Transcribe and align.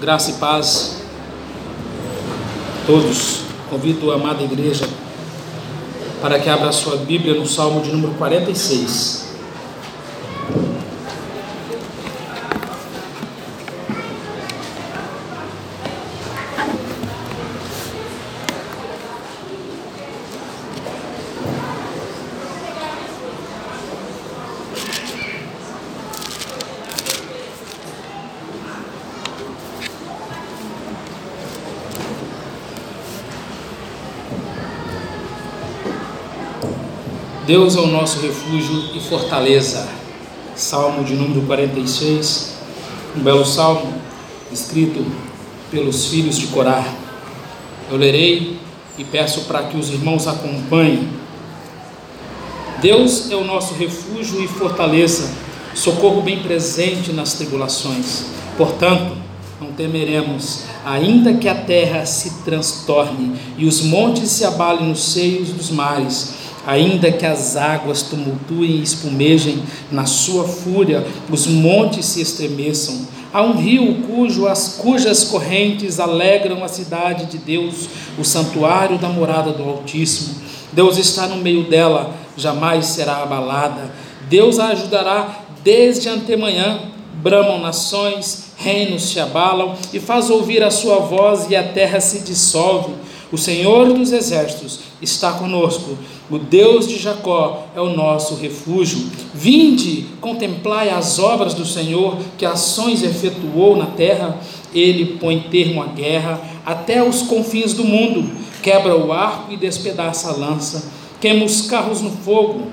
Graça 0.00 0.30
e 0.30 0.34
paz 0.34 0.96
a 2.82 2.86
todos. 2.86 3.40
Convido 3.68 4.10
a 4.10 4.14
amada 4.14 4.42
igreja 4.42 4.88
para 6.22 6.38
que 6.38 6.48
abra 6.48 6.72
sua 6.72 6.96
Bíblia 6.96 7.34
no 7.34 7.46
Salmo 7.46 7.82
de 7.82 7.92
número 7.92 8.14
46. 8.14 9.29
Deus 37.50 37.74
é 37.74 37.80
o 37.80 37.88
nosso 37.88 38.20
refúgio 38.20 38.90
e 38.94 39.00
fortaleza. 39.00 39.88
Salmo 40.54 41.02
de 41.02 41.14
número 41.14 41.42
46, 41.48 42.54
um 43.16 43.24
belo 43.24 43.44
salmo 43.44 43.92
escrito 44.52 45.04
pelos 45.68 46.06
filhos 46.06 46.38
de 46.38 46.46
Corá. 46.46 46.84
Eu 47.90 47.96
lerei 47.96 48.56
e 48.96 49.02
peço 49.02 49.46
para 49.46 49.64
que 49.64 49.76
os 49.76 49.90
irmãos 49.90 50.28
acompanhem. 50.28 51.08
Deus 52.80 53.28
é 53.32 53.34
o 53.34 53.42
nosso 53.42 53.74
refúgio 53.74 54.40
e 54.44 54.46
fortaleza, 54.46 55.28
socorro 55.74 56.22
bem 56.22 56.44
presente 56.44 57.12
nas 57.12 57.32
tribulações. 57.32 58.26
Portanto, 58.56 59.16
não 59.60 59.72
temeremos, 59.72 60.66
ainda 60.84 61.34
que 61.34 61.48
a 61.48 61.54
terra 61.56 62.06
se 62.06 62.44
transtorne 62.44 63.36
e 63.58 63.66
os 63.66 63.80
montes 63.80 64.30
se 64.30 64.44
abalem 64.44 64.88
nos 64.88 65.02
seios 65.02 65.48
dos 65.48 65.68
mares 65.70 66.38
Ainda 66.70 67.10
que 67.10 67.26
as 67.26 67.56
águas 67.56 68.02
tumultuem 68.02 68.76
e 68.76 68.82
espumejem 68.82 69.60
na 69.90 70.06
sua 70.06 70.46
fúria, 70.46 71.04
os 71.28 71.48
montes 71.48 72.06
se 72.06 72.22
estremeçam. 72.22 73.08
Há 73.32 73.42
um 73.42 73.56
rio 73.56 74.02
cujo, 74.02 74.46
as, 74.46 74.76
cujas 74.80 75.24
correntes 75.24 75.98
alegram 75.98 76.62
a 76.62 76.68
cidade 76.68 77.26
de 77.26 77.38
Deus, 77.38 77.88
o 78.16 78.24
santuário 78.24 78.98
da 78.98 79.08
morada 79.08 79.50
do 79.50 79.64
Altíssimo. 79.64 80.36
Deus 80.72 80.96
está 80.96 81.26
no 81.26 81.38
meio 81.38 81.64
dela, 81.64 82.14
jamais 82.36 82.86
será 82.86 83.16
abalada. 83.16 83.90
Deus 84.28 84.60
a 84.60 84.68
ajudará 84.68 85.40
desde 85.64 86.08
antemanhã. 86.08 86.82
Bramam 87.14 87.60
nações, 87.60 88.52
reinos 88.56 89.10
se 89.10 89.18
abalam, 89.18 89.74
e 89.92 89.98
faz 89.98 90.30
ouvir 90.30 90.62
a 90.62 90.70
sua 90.70 91.00
voz, 91.00 91.50
e 91.50 91.56
a 91.56 91.64
terra 91.64 91.98
se 91.98 92.20
dissolve. 92.20 92.94
O 93.32 93.36
Senhor 93.36 93.92
dos 93.92 94.12
exércitos 94.12 94.80
está 95.02 95.32
conosco 95.32 95.98
o 96.30 96.38
Deus 96.38 96.86
de 96.86 96.96
Jacó 96.96 97.66
é 97.74 97.80
o 97.80 97.96
nosso 97.96 98.36
refúgio. 98.36 99.10
Vinde, 99.34 100.06
contemplai 100.20 100.88
as 100.88 101.18
obras 101.18 101.54
do 101.54 101.66
Senhor, 101.66 102.18
que 102.38 102.46
ações 102.46 103.02
efetuou 103.02 103.76
na 103.76 103.86
terra. 103.86 104.38
Ele 104.72 105.18
põe 105.18 105.40
termo 105.50 105.82
à 105.82 105.86
guerra 105.86 106.40
até 106.64 107.02
os 107.02 107.22
confins 107.22 107.74
do 107.74 107.82
mundo, 107.82 108.30
quebra 108.62 108.96
o 108.96 109.12
arco 109.12 109.52
e 109.52 109.56
despedaça 109.56 110.30
a 110.30 110.36
lança, 110.36 110.88
queima 111.20 111.44
os 111.44 111.62
carros 111.62 112.00
no 112.00 112.10
fogo. 112.10 112.68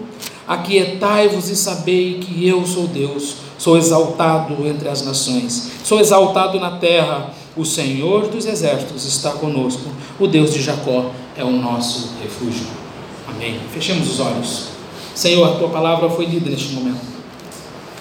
Aquietai-vos 0.47 1.49
e 1.49 1.55
sabei 1.55 2.19
que 2.19 2.47
eu 2.47 2.65
sou 2.65 2.87
Deus, 2.87 3.37
sou 3.57 3.75
exaltado 3.75 4.65
entre 4.67 4.87
as 4.87 5.03
nações, 5.03 5.71
sou 5.83 5.99
exaltado 5.99 6.59
na 6.59 6.77
terra. 6.77 7.33
O 7.55 7.65
Senhor 7.65 8.27
dos 8.27 8.45
exércitos 8.45 9.03
está 9.03 9.31
conosco, 9.31 9.89
o 10.19 10.27
Deus 10.27 10.53
de 10.53 10.61
Jacó 10.61 11.09
é 11.35 11.43
o 11.43 11.51
nosso 11.51 12.13
refúgio. 12.21 12.86
Amém. 13.37 13.59
Fechemos 13.71 14.09
os 14.09 14.19
olhos. 14.19 14.63
Senhor, 15.13 15.47
a 15.47 15.59
tua 15.59 15.69
palavra 15.69 16.09
foi 16.09 16.25
lida 16.25 16.49
neste 16.49 16.73
momento. 16.73 17.01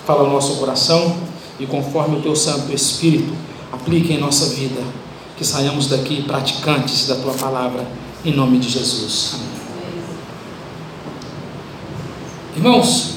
Fala 0.07 0.21
ao 0.21 0.31
nosso 0.31 0.57
coração 0.57 1.15
e 1.61 1.67
conforme 1.67 2.17
o 2.17 2.23
teu 2.23 2.35
Santo 2.35 2.73
Espírito, 2.73 3.35
aplique 3.71 4.15
em 4.15 4.19
nossa 4.19 4.47
vida. 4.55 4.81
Que 5.37 5.45
saiamos 5.45 5.89
daqui 5.89 6.23
praticantes 6.23 7.07
da 7.07 7.17
tua 7.17 7.35
palavra, 7.35 7.87
em 8.25 8.33
nome 8.33 8.59
de 8.59 8.71
Jesus. 8.71 9.35
Amém. 9.35 9.47
Irmãos, 12.57 13.17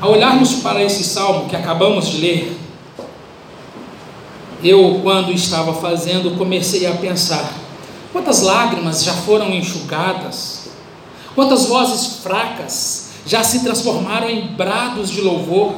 ao 0.00 0.10
olharmos 0.10 0.54
para 0.54 0.82
esse 0.82 1.04
salmo 1.04 1.48
que 1.48 1.54
acabamos 1.54 2.08
de 2.08 2.20
ler, 2.20 2.58
eu, 4.64 4.98
quando 5.04 5.30
estava 5.30 5.72
fazendo, 5.72 6.36
comecei 6.36 6.84
a 6.84 6.96
pensar: 6.96 7.54
quantas 8.12 8.42
lágrimas 8.42 9.04
já 9.04 9.12
foram 9.12 9.50
enxugadas 9.50 10.61
Quantas 11.34 11.66
vozes 11.66 12.18
fracas 12.22 13.10
já 13.26 13.42
se 13.42 13.62
transformaram 13.62 14.28
em 14.28 14.48
brados 14.48 15.10
de 15.10 15.20
louvor? 15.20 15.74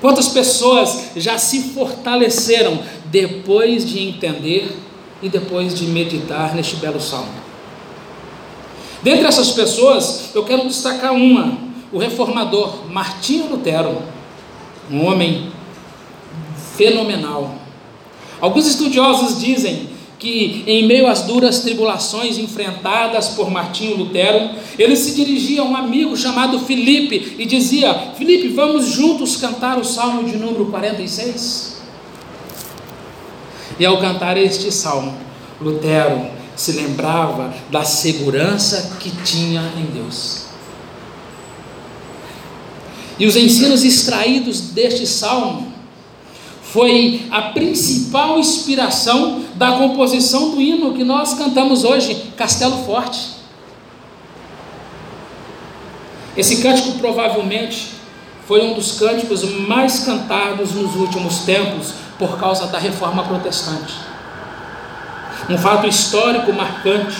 Quantas 0.00 0.28
pessoas 0.28 1.10
já 1.16 1.38
se 1.38 1.74
fortaleceram 1.74 2.78
depois 3.06 3.88
de 3.88 4.00
entender 4.00 4.76
e 5.22 5.28
depois 5.28 5.74
de 5.74 5.86
meditar 5.86 6.54
neste 6.54 6.76
belo 6.76 7.00
salmo? 7.00 7.46
Dentre 9.02 9.26
essas 9.26 9.52
pessoas, 9.52 10.30
eu 10.34 10.44
quero 10.44 10.66
destacar 10.66 11.12
uma, 11.12 11.58
o 11.92 11.98
reformador 11.98 12.88
Martinho 12.90 13.48
Lutero, 13.48 14.02
um 14.90 15.04
homem 15.04 15.50
fenomenal. 16.76 17.54
Alguns 18.40 18.66
estudiosos 18.66 19.40
dizem 19.40 19.95
que, 20.18 20.64
em 20.66 20.86
meio 20.86 21.06
às 21.06 21.22
duras 21.22 21.60
tribulações 21.60 22.38
enfrentadas 22.38 23.28
por 23.30 23.50
Martinho 23.50 23.96
Lutero, 23.96 24.50
ele 24.78 24.96
se 24.96 25.14
dirigia 25.14 25.60
a 25.60 25.64
um 25.64 25.76
amigo 25.76 26.16
chamado 26.16 26.58
Felipe 26.60 27.36
e 27.38 27.44
dizia: 27.44 28.12
Felipe, 28.16 28.48
vamos 28.48 28.86
juntos 28.86 29.36
cantar 29.36 29.78
o 29.78 29.84
salmo 29.84 30.24
de 30.24 30.36
número 30.36 30.66
46? 30.66 31.76
E 33.78 33.84
ao 33.84 33.98
cantar 33.98 34.38
este 34.38 34.72
salmo, 34.72 35.14
Lutero 35.60 36.30
se 36.56 36.72
lembrava 36.72 37.52
da 37.70 37.84
segurança 37.84 38.96
que 38.98 39.10
tinha 39.22 39.60
em 39.76 39.84
Deus. 39.92 40.46
E 43.18 43.26
os 43.26 43.36
ensinos 43.36 43.84
extraídos 43.84 44.60
deste 44.60 45.06
salmo 45.06 45.72
foi 46.62 47.26
a 47.30 47.42
principal 47.52 48.38
inspiração 48.38 49.45
da 49.56 49.72
composição 49.72 50.50
do 50.50 50.60
hino 50.60 50.92
que 50.94 51.02
nós 51.02 51.34
cantamos 51.34 51.82
hoje, 51.82 52.32
Castelo 52.36 52.84
Forte. 52.84 53.36
Esse 56.36 56.62
cântico 56.62 56.98
provavelmente 56.98 57.92
foi 58.46 58.62
um 58.62 58.74
dos 58.74 58.98
cânticos 58.98 59.42
mais 59.66 60.00
cantados 60.00 60.72
nos 60.72 60.94
últimos 60.94 61.38
tempos 61.40 61.94
por 62.18 62.38
causa 62.38 62.66
da 62.66 62.78
reforma 62.78 63.24
protestante. 63.24 63.94
Um 65.48 65.56
fato 65.56 65.86
histórico 65.86 66.52
marcante. 66.52 67.16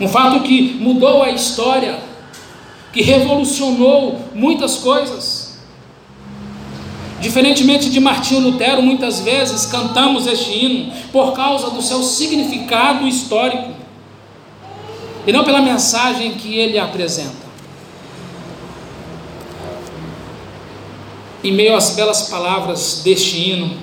Um 0.00 0.08
fato 0.08 0.40
que 0.40 0.78
mudou 0.80 1.22
a 1.22 1.30
história, 1.30 1.98
que 2.90 3.02
revolucionou 3.02 4.24
muitas 4.34 4.78
coisas. 4.78 5.39
Diferentemente 7.20 7.90
de 7.90 8.00
Martinho 8.00 8.40
Lutero, 8.40 8.82
muitas 8.82 9.20
vezes 9.20 9.66
cantamos 9.66 10.26
este 10.26 10.52
hino 10.52 10.92
por 11.12 11.34
causa 11.34 11.70
do 11.70 11.82
seu 11.82 12.02
significado 12.02 13.06
histórico 13.06 13.74
e 15.26 15.32
não 15.32 15.44
pela 15.44 15.60
mensagem 15.60 16.32
que 16.32 16.58
ele 16.58 16.78
apresenta. 16.78 17.50
Em 21.44 21.52
meio 21.52 21.76
às 21.76 21.90
belas 21.90 22.22
palavras 22.22 23.02
deste 23.04 23.36
hino, 23.36 23.76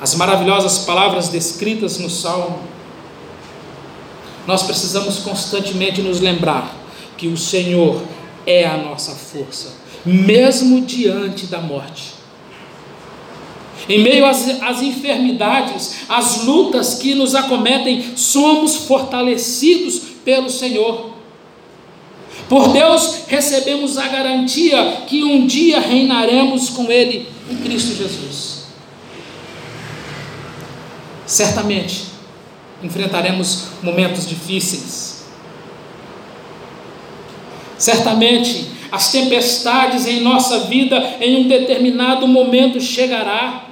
as 0.00 0.16
maravilhosas 0.16 0.78
palavras 0.80 1.28
descritas 1.28 1.98
no 1.98 2.10
Salmo, 2.10 2.58
nós 4.48 4.64
precisamos 4.64 5.18
constantemente 5.20 6.02
nos 6.02 6.20
lembrar 6.20 6.74
que 7.16 7.28
o 7.28 7.36
Senhor 7.36 8.02
é 8.44 8.66
a 8.66 8.76
nossa 8.76 9.12
força 9.12 9.83
mesmo 10.04 10.82
diante 10.82 11.46
da 11.46 11.60
morte. 11.60 12.14
Em 13.88 14.02
meio 14.02 14.24
às, 14.24 14.48
às, 14.62 14.80
enfermidades, 14.82 16.04
às 16.08 16.44
lutas 16.44 16.94
que 16.94 17.14
nos 17.14 17.34
acometem, 17.34 18.16
somos 18.16 18.76
fortalecidos 18.76 20.00
pelo 20.24 20.48
Senhor. 20.48 21.12
Por 22.48 22.72
Deus 22.72 23.24
recebemos 23.28 23.98
a 23.98 24.08
garantia 24.08 25.02
que 25.06 25.22
um 25.22 25.46
dia 25.46 25.80
reinaremos 25.80 26.70
com 26.70 26.90
Ele 26.90 27.28
em 27.50 27.56
Cristo 27.56 27.94
Jesus. 27.94 28.64
Certamente 31.26 32.04
enfrentaremos 32.82 33.68
momentos 33.82 34.26
difíceis. 34.28 35.24
Certamente 37.78 38.73
as 38.94 39.10
tempestades 39.10 40.06
em 40.06 40.20
nossa 40.20 40.60
vida 40.60 41.16
em 41.20 41.44
um 41.44 41.48
determinado 41.48 42.28
momento 42.28 42.80
chegará. 42.80 43.64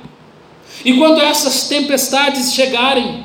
E 0.85 0.95
quando 0.95 1.21
essas 1.21 1.69
tempestades 1.69 2.53
chegarem, 2.53 3.25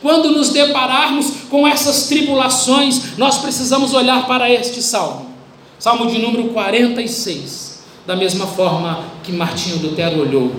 quando 0.00 0.30
nos 0.30 0.48
depararmos 0.48 1.30
com 1.50 1.68
essas 1.68 2.06
tribulações, 2.08 3.18
nós 3.18 3.36
precisamos 3.36 3.92
olhar 3.92 4.26
para 4.26 4.50
este 4.50 4.82
salmo, 4.82 5.30
salmo 5.78 6.06
de 6.06 6.18
número 6.18 6.44
46, 6.48 7.82
da 8.06 8.16
mesma 8.16 8.46
forma 8.46 9.04
que 9.22 9.30
Martinho 9.30 9.82
Lutero 9.82 10.22
olhou. 10.22 10.50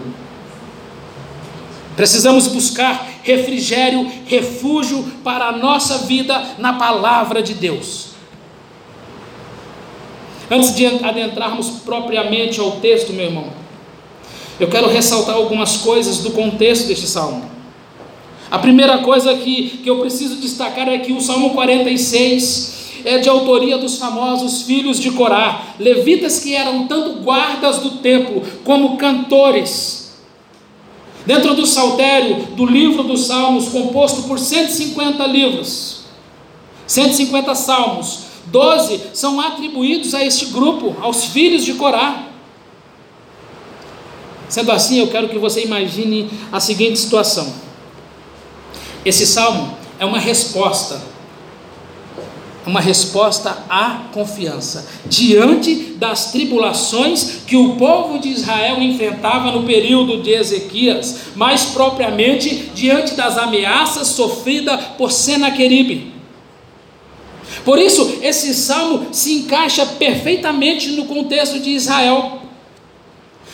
Precisamos 1.96 2.46
buscar 2.48 3.10
refrigério, 3.24 4.08
refúgio 4.28 5.04
para 5.24 5.48
a 5.48 5.52
nossa 5.52 5.98
vida 6.00 6.56
na 6.60 6.74
palavra 6.74 7.42
de 7.42 7.56
Deus. 7.56 8.09
Antes 10.52 10.76
de 10.76 10.86
adentrarmos 10.86 11.70
propriamente 11.86 12.60
ao 12.60 12.72
texto, 12.74 13.14
meu 13.14 13.26
irmão, 13.26 13.46
eu 14.60 14.68
quero 14.68 14.90
ressaltar 14.90 15.36
algumas 15.36 15.78
coisas 15.78 16.20
do 16.20 16.32
contexto 16.32 16.88
deste 16.88 17.08
salmo. 17.08 17.50
A 18.50 18.58
primeira 18.58 18.98
coisa 19.00 19.36
que, 19.36 19.80
que 19.84 19.90
eu 19.90 20.00
preciso 20.00 20.38
destacar 20.38 20.88
é 20.88 20.98
que 20.98 21.14
o 21.14 21.22
Salmo 21.22 21.52
46 21.52 22.80
é 23.06 23.20
de 23.20 23.30
autoria 23.30 23.78
dos 23.78 23.98
famosos 23.98 24.64
filhos 24.64 25.00
de 25.00 25.12
Corá, 25.12 25.62
levitas 25.80 26.40
que 26.40 26.56
eram 26.56 26.88
tanto 26.88 27.22
guardas 27.22 27.78
do 27.78 27.92
templo 27.98 28.42
como 28.64 28.98
cantores. 28.98 30.18
Dentro 31.26 31.54
do 31.54 31.66
saltério 31.66 32.48
do 32.56 32.66
livro 32.66 33.04
dos 33.04 33.28
Salmos, 33.28 33.70
composto 33.70 34.24
por 34.24 34.40
150 34.40 35.26
livros, 35.28 36.00
150 36.88 37.54
salmos, 37.54 38.29
12 38.48 39.02
são 39.14 39.40
atribuídos 39.40 40.14
a 40.14 40.24
este 40.26 40.46
grupo, 40.48 40.96
aos 41.02 41.26
filhos 41.26 41.64
de 41.64 41.74
Corá. 41.74 42.28
Sendo 44.48 44.72
assim, 44.72 45.00
eu 45.00 45.08
quero 45.08 45.30
que 45.30 45.38
você 45.38 45.64
imagine 45.64 46.30
a 46.52 46.60
seguinte 46.60 46.98
situação. 46.98 47.54
Esse 49.06 49.26
salmo 49.26 49.78
é 50.00 50.06
uma 50.06 50.20
resposta, 50.20 51.02
uma 52.66 52.82
resposta 52.82 53.64
à 53.70 54.06
confiança 54.12 54.88
diante 55.06 55.96
das 55.98 56.32
tribulações 56.32 57.42
que 57.46 57.56
o 57.56 57.76
povo 57.76 58.20
de 58.20 58.30
Israel 58.30 58.82
enfrentava 58.82 59.52
no 59.52 59.64
período 59.64 60.22
de 60.22 60.32
Ezequias, 60.32 61.36
mais 61.36 61.66
propriamente 61.66 62.72
diante 62.74 63.14
das 63.14 63.38
ameaças 63.38 64.08
sofridas 64.08 64.80
por 64.98 65.12
Senaqueribe. 65.12 66.19
Por 67.70 67.78
isso, 67.78 68.18
esse 68.24 68.52
salmo 68.56 69.10
se 69.12 69.32
encaixa 69.36 69.86
perfeitamente 69.86 70.90
no 70.94 71.06
contexto 71.06 71.60
de 71.60 71.70
Israel. 71.70 72.40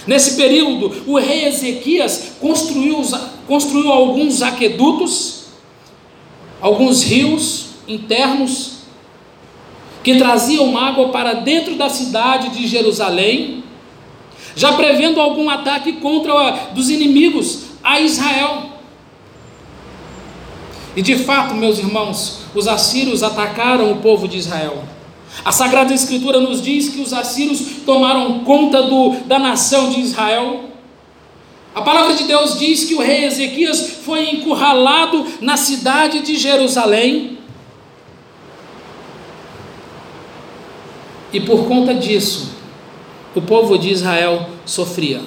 Nesse 0.08 0.38
período, 0.38 1.04
o 1.06 1.20
rei 1.20 1.44
Ezequias 1.44 2.32
construiu, 2.40 3.02
construiu 3.46 3.92
alguns 3.92 4.42
aquedutos 4.42 5.48
alguns 6.62 7.04
rios 7.04 7.72
internos 7.90 8.76
que 10.02 10.16
traziam 10.16 10.78
água 10.78 11.10
para 11.10 11.34
dentro 11.34 11.76
da 11.76 11.90
cidade 11.90 12.52
de 12.52 12.68
Jerusalém, 12.68 13.66
já 14.56 14.72
prevendo 14.78 15.20
algum 15.20 15.50
ataque 15.50 15.92
contra 15.92 16.70
dos 16.74 16.90
inimigos 16.90 17.64
a 17.84 18.00
Israel. 18.00 18.75
E 20.96 21.02
de 21.02 21.18
fato, 21.18 21.54
meus 21.54 21.78
irmãos, 21.78 22.40
os 22.54 22.68
assírios 22.68 23.22
atacaram 23.22 23.92
o 23.92 23.98
povo 23.98 24.28
de 24.28 24.38
Israel. 24.38 24.84
A 25.44 25.52
Sagrada 25.52 25.94
Escritura 25.94 26.40
nos 26.40 26.62
diz 26.62 26.90
que 26.90 27.02
os 27.02 27.12
assírios 27.12 27.62
tomaram 27.86 28.40
conta 28.46 28.84
do, 28.84 29.18
da 29.26 29.38
nação 29.38 29.90
de 29.90 30.00
Israel 30.00 30.76
a 31.76 31.82
palavra 31.82 32.14
de 32.14 32.24
Deus 32.24 32.58
diz 32.58 32.86
que 32.86 32.96
o 32.96 33.02
rei 33.02 33.26
Ezequias 33.26 33.98
foi 34.06 34.30
encurralado 34.30 35.26
na 35.42 35.58
cidade 35.58 36.22
de 36.22 36.38
Jerusalém. 36.38 37.38
E 41.34 41.42
por 41.42 41.68
conta 41.68 41.94
disso, 41.94 42.56
o 43.36 43.42
povo 43.42 43.78
de 43.78 43.90
Israel 43.90 44.50
sofria. 44.66 45.22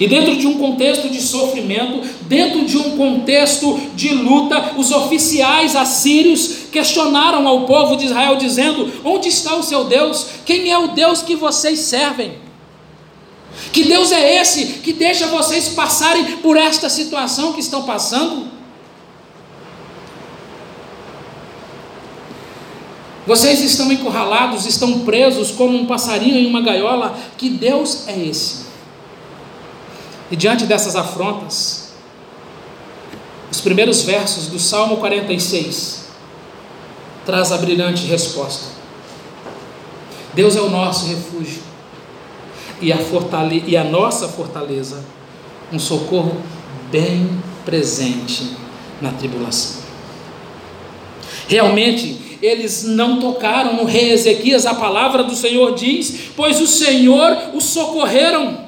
E 0.00 0.06
dentro 0.06 0.36
de 0.36 0.46
um 0.46 0.58
contexto 0.58 1.08
de 1.08 1.20
sofrimento, 1.20 2.02
dentro 2.22 2.64
de 2.64 2.76
um 2.78 2.96
contexto 2.96 3.80
de 3.96 4.10
luta, 4.14 4.74
os 4.76 4.92
oficiais 4.92 5.74
assírios 5.74 6.68
questionaram 6.70 7.48
ao 7.48 7.62
povo 7.62 7.96
de 7.96 8.06
Israel, 8.06 8.36
dizendo: 8.36 8.92
Onde 9.04 9.28
está 9.28 9.56
o 9.56 9.62
seu 9.62 9.84
Deus? 9.84 10.26
Quem 10.44 10.70
é 10.70 10.78
o 10.78 10.88
Deus 10.88 11.22
que 11.22 11.34
vocês 11.34 11.80
servem? 11.80 12.38
Que 13.72 13.84
Deus 13.84 14.12
é 14.12 14.40
esse 14.40 14.80
que 14.84 14.92
deixa 14.92 15.26
vocês 15.26 15.70
passarem 15.70 16.36
por 16.36 16.56
esta 16.56 16.88
situação 16.88 17.52
que 17.52 17.60
estão 17.60 17.82
passando? 17.82 18.46
Vocês 23.26 23.60
estão 23.60 23.92
encurralados, 23.92 24.64
estão 24.64 25.00
presos 25.00 25.50
como 25.50 25.76
um 25.76 25.86
passarinho 25.86 26.36
em 26.36 26.46
uma 26.46 26.62
gaiola. 26.62 27.18
Que 27.36 27.50
Deus 27.50 28.06
é 28.06 28.16
esse? 28.16 28.67
E 30.30 30.36
diante 30.36 30.66
dessas 30.66 30.94
afrontas, 30.94 31.92
os 33.50 33.60
primeiros 33.60 34.02
versos 34.02 34.48
do 34.48 34.58
Salmo 34.58 34.98
46 34.98 36.08
traz 37.24 37.50
a 37.52 37.58
brilhante 37.58 38.06
resposta. 38.06 38.78
Deus 40.34 40.54
é 40.56 40.60
o 40.60 40.70
nosso 40.70 41.06
refúgio 41.06 41.62
e 42.80 42.92
a, 42.92 42.98
fortale 42.98 43.64
e 43.66 43.76
a 43.76 43.84
nossa 43.84 44.28
fortaleza, 44.28 45.04
um 45.72 45.78
socorro 45.78 46.36
bem 46.90 47.42
presente 47.64 48.56
na 49.00 49.10
tribulação. 49.12 49.82
Realmente, 51.48 52.38
eles 52.40 52.84
não 52.84 53.18
tocaram 53.18 53.74
no 53.74 53.84
rei 53.84 54.12
Ezequias, 54.12 54.66
a 54.66 54.74
palavra 54.74 55.24
do 55.24 55.34
Senhor 55.34 55.74
diz, 55.74 56.30
pois 56.36 56.60
o 56.60 56.66
Senhor 56.66 57.36
os 57.54 57.64
socorreram, 57.64 58.67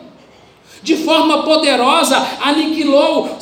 de 0.83 0.97
forma 0.97 1.43
poderosa, 1.43 2.17
aniquilou. 2.41 3.39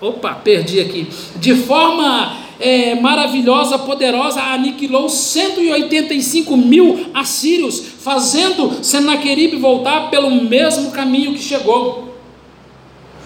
Opa, 0.00 0.34
perdi 0.34 0.80
aqui. 0.80 1.08
De 1.36 1.54
forma 1.54 2.36
é, 2.60 2.94
maravilhosa, 2.94 3.78
poderosa, 3.78 4.40
aniquilou 4.40 5.08
185 5.08 6.56
mil 6.56 7.10
assírios, 7.14 7.80
fazendo 8.00 8.82
Senaqueribe 8.82 9.56
voltar 9.56 10.10
pelo 10.10 10.30
mesmo 10.30 10.90
caminho 10.90 11.34
que 11.34 11.42
chegou. 11.42 12.16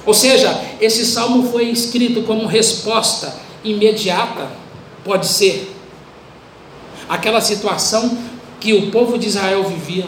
Ou 0.04 0.14
seja, 0.14 0.60
esse 0.80 1.06
salmo 1.06 1.50
foi 1.50 1.66
escrito 1.66 2.22
como 2.22 2.46
resposta 2.46 3.36
imediata, 3.62 4.50
pode 5.04 5.26
ser, 5.26 5.72
aquela 7.08 7.40
situação 7.40 8.18
que 8.58 8.72
o 8.72 8.90
povo 8.90 9.16
de 9.18 9.28
Israel 9.28 9.64
vivia. 9.64 10.06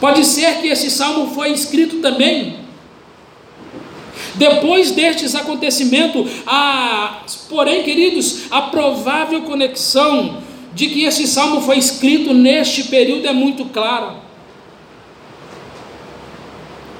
Pode 0.00 0.24
ser 0.24 0.60
que 0.60 0.68
esse 0.68 0.90
salmo 0.90 1.34
foi 1.34 1.52
escrito 1.52 1.98
também 1.98 2.66
depois 4.36 4.90
destes 4.90 5.34
acontecimentos, 5.34 6.30
há, 6.46 7.22
porém, 7.48 7.82
queridos, 7.82 8.42
a 8.50 8.62
provável 8.62 9.42
conexão 9.42 10.42
de 10.74 10.88
que 10.88 11.04
esse 11.04 11.26
salmo 11.26 11.62
foi 11.62 11.78
escrito 11.78 12.34
neste 12.34 12.84
período 12.84 13.26
é 13.26 13.32
muito 13.32 13.64
clara. 13.66 14.16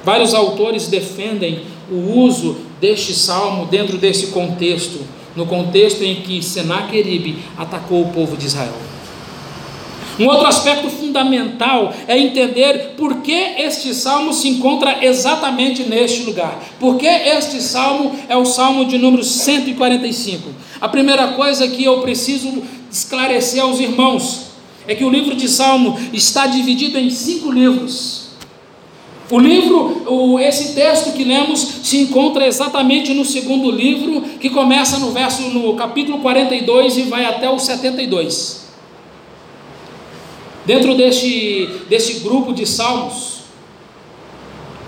Vários 0.03 0.33
autores 0.33 0.87
defendem 0.87 1.61
o 1.91 2.19
uso 2.19 2.57
deste 2.81 3.13
salmo 3.13 3.65
dentro 3.67 3.97
desse 3.97 4.27
contexto, 4.27 5.01
no 5.35 5.45
contexto 5.45 6.01
em 6.01 6.21
que 6.21 6.41
Senaqueribe 6.41 7.37
atacou 7.55 8.01
o 8.01 8.09
povo 8.09 8.35
de 8.35 8.47
Israel. 8.47 8.86
Um 10.19 10.25
outro 10.27 10.47
aspecto 10.47 10.89
fundamental 10.89 11.93
é 12.07 12.17
entender 12.17 12.95
por 12.97 13.21
que 13.21 13.31
este 13.31 13.93
salmo 13.93 14.33
se 14.33 14.47
encontra 14.47 15.05
exatamente 15.05 15.83
neste 15.83 16.23
lugar. 16.23 16.59
Por 16.79 16.97
que 16.97 17.05
este 17.05 17.61
salmo 17.61 18.15
é 18.27 18.35
o 18.35 18.45
salmo 18.45 18.85
de 18.85 18.97
número 18.97 19.23
145? 19.23 20.49
A 20.81 20.89
primeira 20.89 21.29
coisa 21.29 21.67
que 21.67 21.83
eu 21.83 22.01
preciso 22.01 22.63
esclarecer 22.91 23.61
aos 23.61 23.79
irmãos 23.79 24.47
é 24.87 24.95
que 24.95 25.03
o 25.03 25.09
livro 25.09 25.35
de 25.35 25.47
Salmo 25.49 25.99
está 26.13 26.47
dividido 26.47 26.97
em 26.97 27.09
cinco 27.09 27.51
livros. 27.51 28.27
O 29.29 29.37
livro, 29.37 30.03
o, 30.07 30.39
esse 30.39 30.73
texto 30.73 31.11
que 31.11 31.25
lemos, 31.25 31.59
se 31.83 31.97
encontra 31.97 32.47
exatamente 32.47 33.13
no 33.13 33.25
segundo 33.25 33.69
livro, 33.69 34.21
que 34.39 34.49
começa 34.49 34.97
no 34.99 35.11
verso 35.11 35.41
no 35.49 35.75
capítulo 35.75 36.19
42 36.19 36.97
e 36.97 37.01
vai 37.03 37.25
até 37.25 37.49
o 37.49 37.59
72. 37.59 38.66
Dentro 40.67 40.95
deste, 40.95 41.69
deste 41.87 42.19
grupo 42.19 42.53
de 42.53 42.65
salmos, 42.65 43.43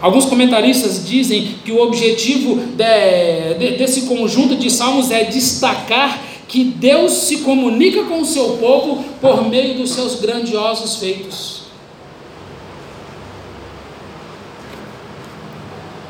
alguns 0.02 0.26
comentaristas 0.26 1.08
dizem 1.08 1.56
que 1.64 1.72
o 1.72 1.82
objetivo 1.82 2.58
de, 2.58 3.54
de, 3.58 3.78
desse 3.78 4.02
conjunto 4.02 4.58
de 4.58 4.70
salmos 4.70 5.10
é 5.10 5.24
destacar 5.24 6.22
que 6.50 6.66
Deus 6.66 7.14
se 7.14 7.38
comunica 7.38 8.04
com 8.04 8.20
o 8.20 8.26
seu 8.26 8.58
povo 8.58 9.06
por 9.22 9.48
meio 9.48 9.78
dos 9.78 9.92
seus 9.92 10.20
grandiosos 10.20 10.98
feitos. 10.98 11.62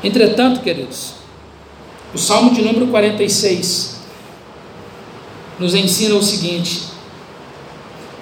Entretanto, 0.02 0.62
queridos, 0.62 1.12
o 2.12 2.18
Salmo 2.18 2.52
de 2.52 2.62
número 2.62 2.88
46 2.88 4.00
nos 5.60 5.74
ensina 5.76 6.16
o 6.16 6.22
seguinte: 6.22 6.90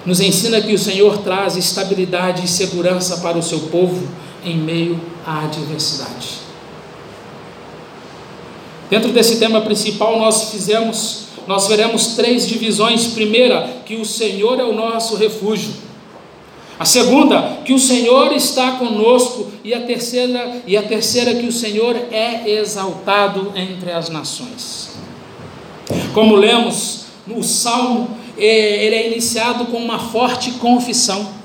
nos 0.05 0.19
ensina 0.19 0.61
que 0.61 0.73
o 0.73 0.79
Senhor 0.79 1.19
traz 1.19 1.55
estabilidade 1.57 2.45
e 2.45 2.47
segurança 2.47 3.17
para 3.17 3.37
o 3.37 3.43
seu 3.43 3.59
povo 3.61 4.07
em 4.43 4.57
meio 4.57 4.99
à 5.25 5.43
adversidade. 5.43 6.39
Dentro 8.89 9.11
desse 9.11 9.37
tema 9.37 9.61
principal, 9.61 10.17
nós 10.17 10.51
fizemos, 10.51 11.25
nós 11.45 11.67
veremos 11.67 12.15
três 12.15 12.47
divisões. 12.47 13.07
Primeira, 13.07 13.81
que 13.85 13.95
o 13.95 14.05
Senhor 14.05 14.59
é 14.59 14.63
o 14.63 14.73
nosso 14.73 15.15
refúgio. 15.15 15.71
A 16.79 16.85
segunda, 16.85 17.59
que 17.65 17.73
o 17.73 17.79
Senhor 17.79 18.31
está 18.31 18.71
conosco, 18.71 19.51
e 19.63 19.73
a 19.73 19.81
terceira, 19.81 20.61
e 20.65 20.77
a 20.77 20.81
terceira 20.81 21.35
que 21.35 21.45
o 21.45 21.51
Senhor 21.51 21.95
é 22.09 22.49
exaltado 22.49 23.51
entre 23.53 23.91
as 23.91 24.09
nações. 24.09 24.91
Como 26.13 26.35
lemos 26.35 27.01
no 27.27 27.43
Salmo, 27.43 28.17
ele 28.43 28.95
é 28.95 29.07
iniciado 29.11 29.65
com 29.65 29.77
uma 29.77 29.99
forte 29.99 30.51
confissão. 30.53 31.39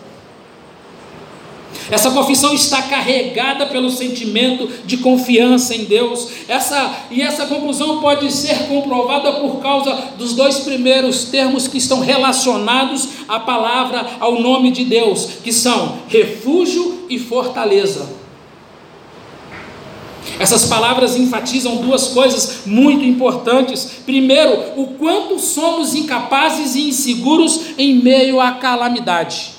Essa 1.91 2.11
confissão 2.11 2.55
está 2.55 2.83
carregada 2.83 3.67
pelo 3.67 3.91
sentimento 3.91 4.69
de 4.87 4.97
confiança 4.99 5.75
em 5.75 5.85
Deus. 5.85 6.29
Essa 6.49 7.05
e 7.11 7.21
essa 7.21 7.47
conclusão 7.47 8.01
pode 8.01 8.33
ser 8.33 8.67
comprovada 8.69 9.33
por 9.35 9.61
causa 9.61 9.93
dos 10.17 10.33
dois 10.33 10.61
primeiros 10.61 11.27
termos 11.27 11.69
que 11.69 11.79
estão 11.79 12.01
relacionados 12.01 13.09
à 13.29 13.39
palavra, 13.39 14.07
ao 14.19 14.41
nome 14.41 14.71
de 14.71 14.85
Deus, 14.85 15.29
que 15.43 15.53
são 15.53 15.99
refúgio 16.09 17.07
e 17.11 17.19
fortaleza. 17.19 18.24
Essas 20.39 20.67
palavras 20.67 21.17
enfatizam 21.17 21.77
duas 21.77 22.09
coisas 22.09 22.63
muito 22.67 23.05
importantes. 23.05 24.03
Primeiro, 24.05 24.81
o 24.81 24.89
quanto 24.99 25.39
somos 25.39 25.95
incapazes 25.95 26.75
e 26.75 26.89
inseguros 26.89 27.61
em 27.79 28.03
meio 28.03 28.41
à 28.41 28.53
calamidade. 28.53 29.53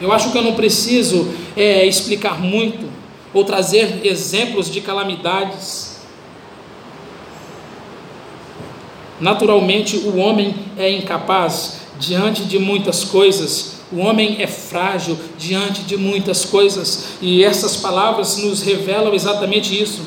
Eu 0.00 0.12
acho 0.12 0.32
que 0.32 0.38
eu 0.38 0.42
não 0.42 0.54
preciso 0.54 1.32
é, 1.56 1.86
explicar 1.86 2.40
muito 2.40 2.88
ou 3.32 3.44
trazer 3.44 4.00
exemplos 4.04 4.70
de 4.70 4.80
calamidades. 4.80 5.98
Naturalmente, 9.20 9.96
o 9.98 10.16
homem 10.16 10.54
é 10.76 10.90
incapaz 10.90 11.80
diante 11.98 12.44
de 12.44 12.58
muitas 12.58 13.04
coisas, 13.04 13.73
o 13.92 13.98
homem 13.98 14.36
é 14.40 14.46
frágil 14.46 15.18
diante 15.38 15.82
de 15.82 15.96
muitas 15.96 16.44
coisas, 16.44 17.14
e 17.20 17.44
essas 17.44 17.76
palavras 17.76 18.36
nos 18.38 18.62
revelam 18.62 19.14
exatamente 19.14 19.80
isso. 19.80 20.02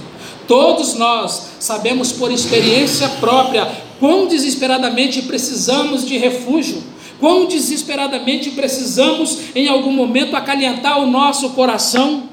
Todos 0.47 0.93
nós 0.93 1.49
sabemos 1.59 2.11
por 2.11 2.31
experiência 2.31 3.09
própria 3.19 3.69
quão 3.99 4.27
desesperadamente 4.27 5.23
precisamos 5.23 6.05
de 6.05 6.17
refúgio 6.17 6.83
Quão 7.19 7.47
desesperadamente 7.47 8.51
precisamos, 8.51 9.39
em 9.55 9.67
algum 9.67 9.91
momento, 9.91 10.35
acalentar 10.35 10.99
o 10.99 11.09
nosso 11.09 11.49
coração 11.51 12.29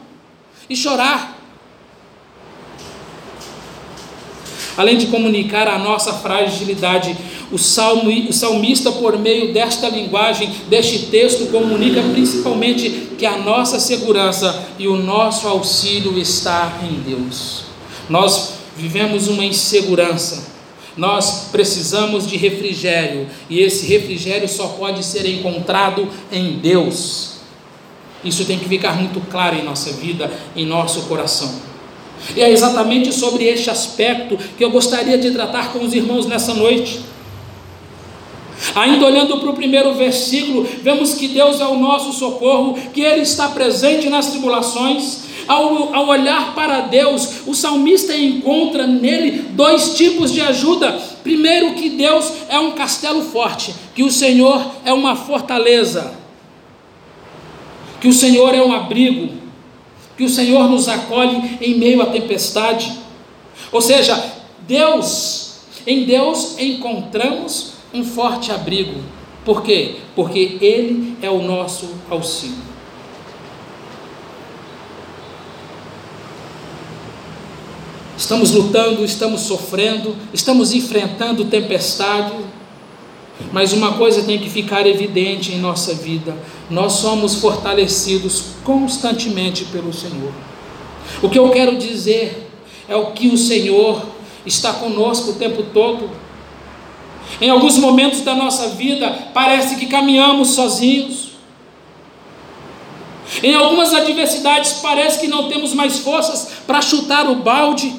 e 0.68 0.76
chorar. 0.76 1.33
Além 4.76 4.96
de 4.98 5.06
comunicar 5.06 5.68
a 5.68 5.78
nossa 5.78 6.12
fragilidade, 6.14 7.16
o, 7.52 7.58
salmo, 7.58 8.10
o 8.28 8.32
salmista, 8.32 8.90
por 8.92 9.18
meio 9.18 9.52
desta 9.52 9.88
linguagem, 9.88 10.50
deste 10.68 11.06
texto, 11.06 11.50
comunica 11.50 12.02
principalmente 12.12 13.08
que 13.16 13.26
a 13.26 13.38
nossa 13.38 13.78
segurança 13.78 14.66
e 14.78 14.88
o 14.88 14.96
nosso 14.96 15.46
auxílio 15.46 16.18
está 16.18 16.80
em 16.82 17.00
Deus. 17.00 17.64
Nós 18.08 18.54
vivemos 18.76 19.28
uma 19.28 19.44
insegurança 19.44 20.54
nós 20.96 21.48
precisamos 21.50 22.26
de 22.26 22.36
refrigério 22.36 23.26
e 23.50 23.60
esse 23.60 23.86
refrigério 23.86 24.48
só 24.48 24.68
pode 24.68 25.04
ser 25.04 25.26
encontrado 25.26 26.08
em 26.30 26.58
Deus. 26.58 27.34
Isso 28.24 28.44
tem 28.44 28.58
que 28.58 28.68
ficar 28.68 28.96
muito 28.96 29.20
claro 29.28 29.56
em 29.56 29.64
nossa 29.64 29.92
vida, 29.92 30.32
em 30.54 30.64
nosso 30.64 31.02
coração. 31.02 31.73
E 32.36 32.40
é 32.42 32.50
exatamente 32.50 33.12
sobre 33.12 33.44
este 33.44 33.70
aspecto 33.70 34.38
que 34.56 34.64
eu 34.64 34.70
gostaria 34.70 35.18
de 35.18 35.30
tratar 35.30 35.72
com 35.72 35.84
os 35.84 35.92
irmãos 35.92 36.26
nessa 36.26 36.54
noite. 36.54 37.00
Ainda 38.74 39.06
olhando 39.06 39.38
para 39.38 39.50
o 39.50 39.54
primeiro 39.54 39.94
versículo, 39.94 40.66
vemos 40.82 41.14
que 41.14 41.28
Deus 41.28 41.60
é 41.60 41.66
o 41.66 41.78
nosso 41.78 42.12
socorro, 42.12 42.78
que 42.92 43.02
Ele 43.02 43.22
está 43.22 43.48
presente 43.48 44.08
nas 44.08 44.30
tribulações, 44.30 45.24
ao, 45.46 45.94
ao 45.94 46.08
olhar 46.08 46.54
para 46.54 46.80
Deus, 46.80 47.46
o 47.46 47.54
salmista 47.54 48.16
encontra 48.16 48.86
nele 48.86 49.42
dois 49.50 49.94
tipos 49.94 50.32
de 50.32 50.40
ajuda. 50.40 50.92
Primeiro, 51.22 51.74
que 51.74 51.90
Deus 51.90 52.32
é 52.48 52.58
um 52.58 52.72
castelo 52.72 53.22
forte, 53.22 53.74
que 53.94 54.02
o 54.02 54.10
Senhor 54.10 54.64
é 54.84 54.92
uma 54.92 55.14
fortaleza, 55.16 56.14
que 58.00 58.08
o 58.08 58.12
Senhor 58.12 58.54
é 58.54 58.62
um 58.62 58.72
abrigo, 58.72 59.43
que 60.16 60.24
o 60.24 60.28
Senhor 60.28 60.68
nos 60.68 60.88
acolhe 60.88 61.58
em 61.60 61.76
meio 61.76 62.02
à 62.02 62.06
tempestade. 62.06 62.98
Ou 63.72 63.80
seja, 63.80 64.32
Deus, 64.66 65.60
em 65.86 66.04
Deus 66.04 66.56
encontramos 66.58 67.74
um 67.92 68.04
forte 68.04 68.50
abrigo. 68.50 69.00
Por 69.44 69.62
quê? 69.62 69.96
Porque 70.14 70.58
Ele 70.60 71.16
é 71.20 71.30
o 71.30 71.42
nosso 71.42 71.88
auxílio. 72.08 72.74
Estamos 78.16 78.52
lutando, 78.52 79.04
estamos 79.04 79.42
sofrendo, 79.42 80.16
estamos 80.32 80.72
enfrentando 80.72 81.44
tempestade, 81.46 82.32
mas 83.52 83.72
uma 83.72 83.94
coisa 83.94 84.22
tem 84.22 84.38
que 84.38 84.48
ficar 84.48 84.86
evidente 84.86 85.52
em 85.52 85.58
nossa 85.58 85.94
vida: 85.94 86.36
nós 86.70 86.94
somos 86.94 87.36
fortalecidos 87.36 88.44
constantemente 88.64 89.64
pelo 89.66 89.92
Senhor. 89.92 90.32
O 91.22 91.28
que 91.28 91.38
eu 91.38 91.50
quero 91.50 91.76
dizer 91.76 92.50
é 92.88 92.96
o 92.96 93.12
que 93.12 93.28
o 93.28 93.36
Senhor 93.36 94.02
está 94.46 94.72
conosco 94.72 95.30
o 95.30 95.34
tempo 95.34 95.62
todo. 95.74 96.10
Em 97.40 97.50
alguns 97.50 97.78
momentos 97.78 98.20
da 98.20 98.34
nossa 98.34 98.68
vida, 98.68 99.30
parece 99.32 99.76
que 99.76 99.86
caminhamos 99.86 100.50
sozinhos. 100.50 101.30
Em 103.42 103.54
algumas 103.54 103.92
adversidades, 103.92 104.74
parece 104.74 105.18
que 105.18 105.26
não 105.26 105.48
temos 105.48 105.72
mais 105.74 105.98
forças 105.98 106.48
para 106.66 106.82
chutar 106.82 107.28
o 107.28 107.36
balde. 107.36 107.92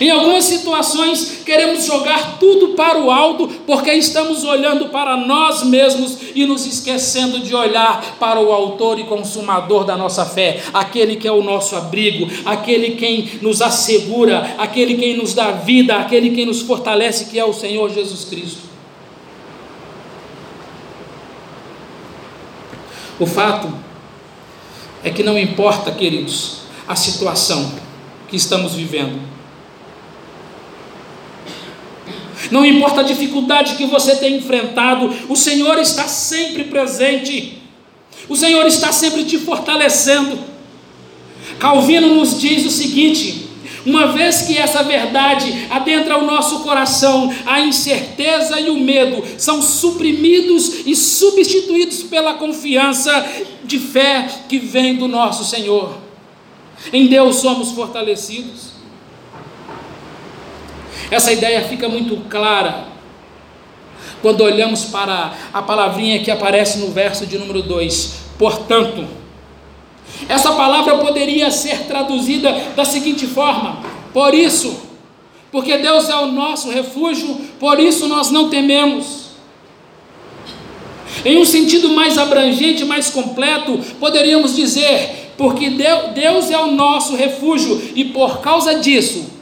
Em 0.00 0.10
algumas 0.10 0.44
situações, 0.44 1.42
queremos 1.44 1.84
jogar 1.84 2.38
tudo 2.38 2.74
para 2.74 3.00
o 3.00 3.10
alto, 3.10 3.48
porque 3.66 3.92
estamos 3.92 4.44
olhando 4.44 4.88
para 4.88 5.16
nós 5.16 5.62
mesmos 5.62 6.18
e 6.34 6.44
nos 6.44 6.66
esquecendo 6.66 7.38
de 7.38 7.54
olhar 7.54 8.16
para 8.18 8.40
o 8.40 8.52
Autor 8.52 8.98
e 8.98 9.04
Consumador 9.04 9.84
da 9.84 9.96
nossa 9.96 10.26
fé, 10.26 10.62
aquele 10.74 11.16
que 11.16 11.28
é 11.28 11.32
o 11.32 11.42
nosso 11.42 11.76
abrigo, 11.76 12.28
aquele 12.44 12.96
quem 12.96 13.38
nos 13.40 13.62
assegura, 13.62 14.56
aquele 14.58 14.96
quem 14.96 15.16
nos 15.16 15.32
dá 15.32 15.52
vida, 15.52 15.96
aquele 15.96 16.30
quem 16.30 16.44
nos 16.44 16.60
fortalece, 16.62 17.26
que 17.26 17.38
é 17.38 17.44
o 17.44 17.52
Senhor 17.52 17.90
Jesus 17.90 18.24
Cristo. 18.24 18.66
O 23.18 23.24
fato 23.26 23.72
é 25.02 25.10
que 25.10 25.22
não 25.22 25.38
importa, 25.38 25.90
queridos, 25.92 26.58
a 26.86 26.96
situação 26.96 27.72
que 28.28 28.36
estamos 28.36 28.74
vivendo 28.74 29.35
não 32.50 32.64
importa 32.64 33.00
a 33.00 33.04
dificuldade 33.04 33.74
que 33.74 33.86
você 33.86 34.16
tem 34.16 34.36
enfrentado, 34.36 35.12
o 35.28 35.36
Senhor 35.36 35.78
está 35.78 36.08
sempre 36.08 36.64
presente, 36.64 37.58
o 38.28 38.36
Senhor 38.36 38.66
está 38.66 38.92
sempre 38.92 39.24
te 39.24 39.38
fortalecendo. 39.38 40.38
Calvino 41.58 42.14
nos 42.14 42.40
diz 42.40 42.64
o 42.64 42.70
seguinte: 42.70 43.46
uma 43.86 44.08
vez 44.08 44.42
que 44.42 44.58
essa 44.58 44.82
verdade 44.82 45.68
adentra 45.70 46.18
o 46.18 46.26
nosso 46.26 46.60
coração, 46.60 47.32
a 47.46 47.60
incerteza 47.60 48.60
e 48.60 48.68
o 48.68 48.78
medo 48.78 49.22
são 49.38 49.62
suprimidos 49.62 50.86
e 50.86 50.96
substituídos 50.96 52.02
pela 52.02 52.34
confiança 52.34 53.24
de 53.64 53.78
fé 53.78 54.28
que 54.48 54.58
vem 54.58 54.96
do 54.96 55.06
nosso 55.06 55.44
Senhor. 55.44 55.96
Em 56.92 57.06
Deus 57.06 57.36
somos 57.36 57.70
fortalecidos. 57.70 58.75
Essa 61.10 61.32
ideia 61.32 61.62
fica 61.62 61.88
muito 61.88 62.16
clara 62.28 62.86
quando 64.20 64.40
olhamos 64.42 64.86
para 64.86 65.34
a 65.52 65.62
palavrinha 65.62 66.20
que 66.20 66.30
aparece 66.30 66.78
no 66.78 66.88
verso 66.88 67.26
de 67.26 67.38
número 67.38 67.62
2. 67.62 68.14
Portanto, 68.38 69.06
essa 70.28 70.52
palavra 70.52 70.98
poderia 70.98 71.50
ser 71.50 71.84
traduzida 71.86 72.52
da 72.74 72.84
seguinte 72.84 73.26
forma: 73.26 73.80
por 74.12 74.34
isso, 74.34 74.82
porque 75.52 75.78
Deus 75.78 76.08
é 76.08 76.16
o 76.16 76.26
nosso 76.26 76.70
refúgio, 76.70 77.34
por 77.60 77.78
isso 77.78 78.08
nós 78.08 78.30
não 78.30 78.48
tememos. 78.48 79.26
Em 81.24 81.38
um 81.38 81.44
sentido 81.44 81.90
mais 81.90 82.18
abrangente, 82.18 82.84
mais 82.84 83.10
completo, 83.10 83.78
poderíamos 84.00 84.56
dizer: 84.56 85.32
porque 85.36 85.70
Deus 85.70 86.50
é 86.50 86.58
o 86.58 86.72
nosso 86.72 87.14
refúgio 87.14 87.92
e 87.94 88.06
por 88.06 88.40
causa 88.40 88.80
disso, 88.80 89.35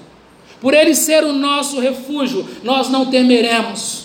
por 0.64 0.72
Ele 0.72 0.94
ser 0.94 1.22
o 1.24 1.32
nosso 1.34 1.78
refúgio, 1.78 2.48
nós 2.62 2.88
não 2.88 3.04
temeremos. 3.04 4.04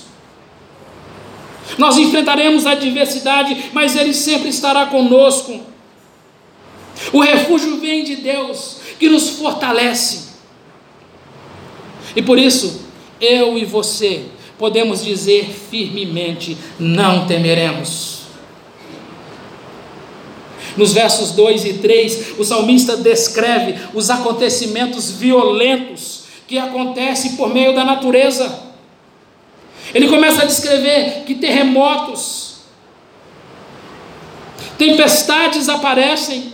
Nós 1.77 1.97
enfrentaremos 1.97 2.65
a 2.65 2.71
adversidade, 2.71 3.69
mas 3.71 3.95
Ele 3.95 4.13
sempre 4.13 4.49
estará 4.49 4.87
conosco. 4.87 5.57
O 7.13 7.21
refúgio 7.21 7.79
vem 7.79 8.03
de 8.03 8.17
Deus, 8.17 8.81
que 8.99 9.07
nos 9.07 9.29
fortalece. 9.29 10.31
E 12.13 12.21
por 12.21 12.37
isso, 12.37 12.81
eu 13.21 13.57
e 13.57 13.63
você 13.63 14.25
podemos 14.57 15.01
dizer 15.01 15.49
firmemente: 15.71 16.57
não 16.77 17.25
temeremos. 17.25 18.23
Nos 20.75 20.91
versos 20.91 21.31
2 21.31 21.63
e 21.63 21.73
3, 21.75 22.33
o 22.37 22.43
salmista 22.43 22.97
descreve 22.97 23.79
os 23.93 24.09
acontecimentos 24.09 25.09
violentos 25.09 26.18
que 26.49 26.57
acontecem 26.57 27.35
por 27.35 27.53
meio 27.53 27.75
da 27.75 27.85
natureza. 27.85 28.63
Ele 29.93 30.09
começa 30.09 30.41
a 30.41 30.45
descrever 30.45 31.23
que 31.23 31.35
terremotos, 31.35 32.61
tempestades 34.75 35.69
aparecem, 35.69 36.53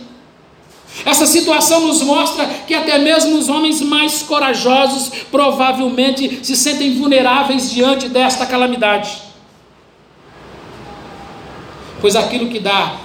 essa 1.04 1.24
situação 1.26 1.86
nos 1.86 2.02
mostra 2.02 2.46
que 2.66 2.74
até 2.74 2.98
mesmo 2.98 3.38
os 3.38 3.48
homens 3.48 3.80
mais 3.80 4.22
corajosos 4.22 5.10
provavelmente 5.30 6.44
se 6.44 6.54
sentem 6.54 6.94
vulneráveis 6.94 7.70
diante 7.70 8.06
desta 8.08 8.44
calamidade. 8.44 9.22
Pois 12.02 12.14
aquilo 12.16 12.50
que 12.50 12.58
dá 12.58 12.96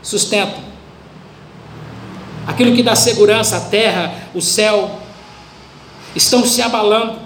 sustento, 0.00 0.60
aquilo 2.46 2.76
que 2.76 2.82
dá 2.82 2.94
segurança, 2.94 3.56
a 3.56 3.60
terra, 3.60 4.30
o 4.34 4.40
céu, 4.40 5.07
estão 6.18 6.44
se 6.44 6.60
abalando. 6.60 7.16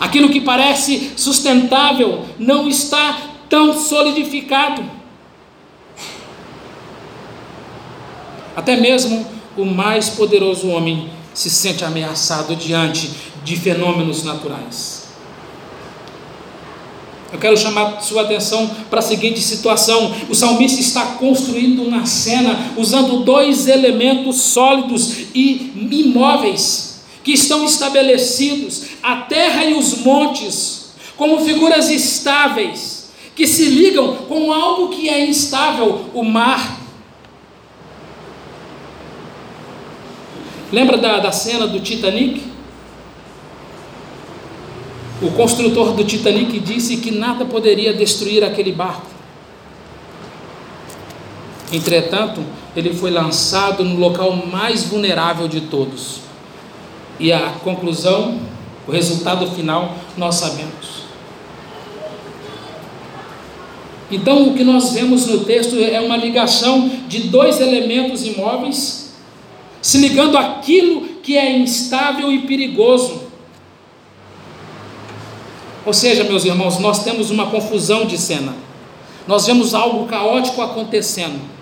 Aquilo 0.00 0.30
que 0.30 0.40
parece 0.40 1.12
sustentável 1.16 2.24
não 2.38 2.68
está 2.68 3.18
tão 3.48 3.78
solidificado. 3.78 4.82
Até 8.56 8.76
mesmo 8.76 9.26
o 9.56 9.64
mais 9.64 10.08
poderoso 10.10 10.68
homem 10.68 11.10
se 11.32 11.50
sente 11.50 11.84
ameaçado 11.84 12.56
diante 12.56 13.10
de 13.44 13.56
fenômenos 13.56 14.22
naturais. 14.22 15.06
Eu 17.32 17.38
quero 17.38 17.56
chamar 17.56 18.00
sua 18.00 18.22
atenção 18.22 18.70
para 18.88 19.00
a 19.00 19.02
seguinte 19.02 19.40
situação: 19.40 20.14
o 20.28 20.34
salmista 20.34 20.80
está 20.80 21.04
construindo 21.18 21.82
uma 21.82 22.06
cena 22.06 22.72
usando 22.76 23.24
dois 23.24 23.66
elementos 23.66 24.36
sólidos 24.36 25.26
e 25.34 25.72
imóveis 25.90 26.95
que 27.26 27.32
estão 27.32 27.64
estabelecidos, 27.64 28.84
a 29.02 29.16
terra 29.22 29.64
e 29.64 29.74
os 29.74 29.98
montes, 29.98 30.92
como 31.16 31.44
figuras 31.44 31.90
estáveis 31.90 33.10
que 33.34 33.48
se 33.48 33.64
ligam 33.64 34.14
com 34.28 34.52
algo 34.52 34.90
que 34.90 35.08
é 35.08 35.26
instável, 35.26 36.08
o 36.14 36.22
mar 36.22 36.80
Lembra 40.72 40.98
da, 40.98 41.18
da 41.18 41.32
cena 41.32 41.66
do 41.66 41.80
Titanic? 41.80 42.42
O 45.22 45.30
construtor 45.30 45.94
do 45.94 46.04
Titanic 46.04 46.58
disse 46.60 46.96
que 46.98 47.10
nada 47.10 47.44
poderia 47.44 47.92
destruir 47.92 48.44
aquele 48.44 48.72
barco. 48.72 49.06
Entretanto, 51.72 52.40
ele 52.74 52.92
foi 52.92 53.10
lançado 53.10 53.84
no 53.84 53.98
local 53.98 54.32
mais 54.46 54.84
vulnerável 54.84 55.48
de 55.48 55.62
todos. 55.62 56.25
E 57.18 57.32
a 57.32 57.50
conclusão, 57.62 58.38
o 58.86 58.92
resultado 58.92 59.46
final, 59.52 59.96
nós 60.16 60.36
sabemos. 60.36 60.96
Então, 64.10 64.48
o 64.48 64.54
que 64.54 64.62
nós 64.62 64.92
vemos 64.92 65.26
no 65.26 65.44
texto 65.44 65.76
é 65.78 66.00
uma 66.00 66.16
ligação 66.16 66.88
de 67.08 67.24
dois 67.28 67.60
elementos 67.60 68.24
imóveis 68.24 69.06
se 69.82 69.98
ligando 69.98 70.36
àquilo 70.36 71.02
que 71.22 71.36
é 71.36 71.56
instável 71.56 72.32
e 72.32 72.40
perigoso. 72.40 73.22
Ou 75.84 75.92
seja, 75.92 76.24
meus 76.24 76.44
irmãos, 76.44 76.80
nós 76.80 77.04
temos 77.04 77.30
uma 77.30 77.46
confusão 77.46 78.04
de 78.04 78.18
cena, 78.18 78.52
nós 79.28 79.46
vemos 79.46 79.74
algo 79.74 80.06
caótico 80.06 80.60
acontecendo. 80.60 81.55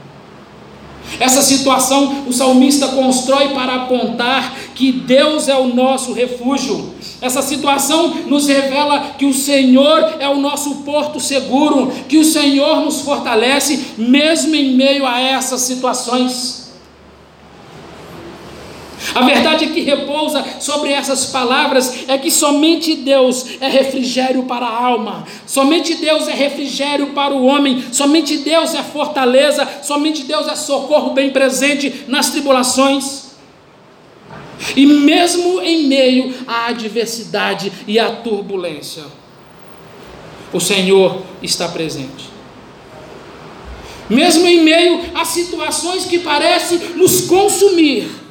Essa 1.20 1.42
situação 1.42 2.24
o 2.26 2.32
salmista 2.32 2.88
constrói 2.88 3.48
para 3.50 3.74
apontar 3.74 4.54
que 4.74 4.90
Deus 4.92 5.48
é 5.48 5.56
o 5.56 5.74
nosso 5.74 6.12
refúgio. 6.12 6.92
Essa 7.20 7.40
situação 7.40 8.14
nos 8.26 8.46
revela 8.48 9.14
que 9.18 9.24
o 9.24 9.32
Senhor 9.32 10.16
é 10.18 10.28
o 10.28 10.40
nosso 10.40 10.76
porto 10.76 11.20
seguro, 11.20 11.92
que 12.08 12.18
o 12.18 12.24
Senhor 12.24 12.80
nos 12.80 13.00
fortalece 13.00 13.92
mesmo 13.96 14.54
em 14.54 14.74
meio 14.76 15.06
a 15.06 15.20
essas 15.20 15.60
situações. 15.62 16.64
A 19.14 19.22
verdade 19.22 19.68
que 19.68 19.80
repousa 19.80 20.44
sobre 20.58 20.90
essas 20.90 21.26
palavras 21.26 22.08
é 22.08 22.18
que 22.18 22.30
somente 22.32 22.96
Deus 22.96 23.46
é 23.60 23.68
refrigério 23.68 24.42
para 24.42 24.66
a 24.66 24.84
alma, 24.84 25.24
somente 25.46 25.94
Deus 25.94 26.26
é 26.26 26.32
refrigério 26.32 27.08
para 27.08 27.32
o 27.32 27.44
homem, 27.44 27.84
somente 27.92 28.38
Deus 28.38 28.74
é 28.74 28.82
fortaleza, 28.82 29.68
somente 29.82 30.24
Deus 30.24 30.48
é 30.48 30.56
socorro 30.56 31.12
bem 31.12 31.30
presente 31.30 32.04
nas 32.08 32.30
tribulações. 32.30 33.24
E 34.76 34.84
mesmo 34.84 35.60
em 35.60 35.86
meio 35.86 36.34
à 36.46 36.66
adversidade 36.66 37.70
e 37.86 38.00
à 38.00 38.10
turbulência, 38.10 39.04
o 40.52 40.58
Senhor 40.58 41.22
está 41.40 41.68
presente. 41.68 42.34
Mesmo 44.10 44.44
em 44.46 44.62
meio 44.62 45.00
a 45.14 45.24
situações 45.24 46.04
que 46.04 46.18
parecem 46.18 46.78
nos 46.96 47.22
consumir, 47.22 48.23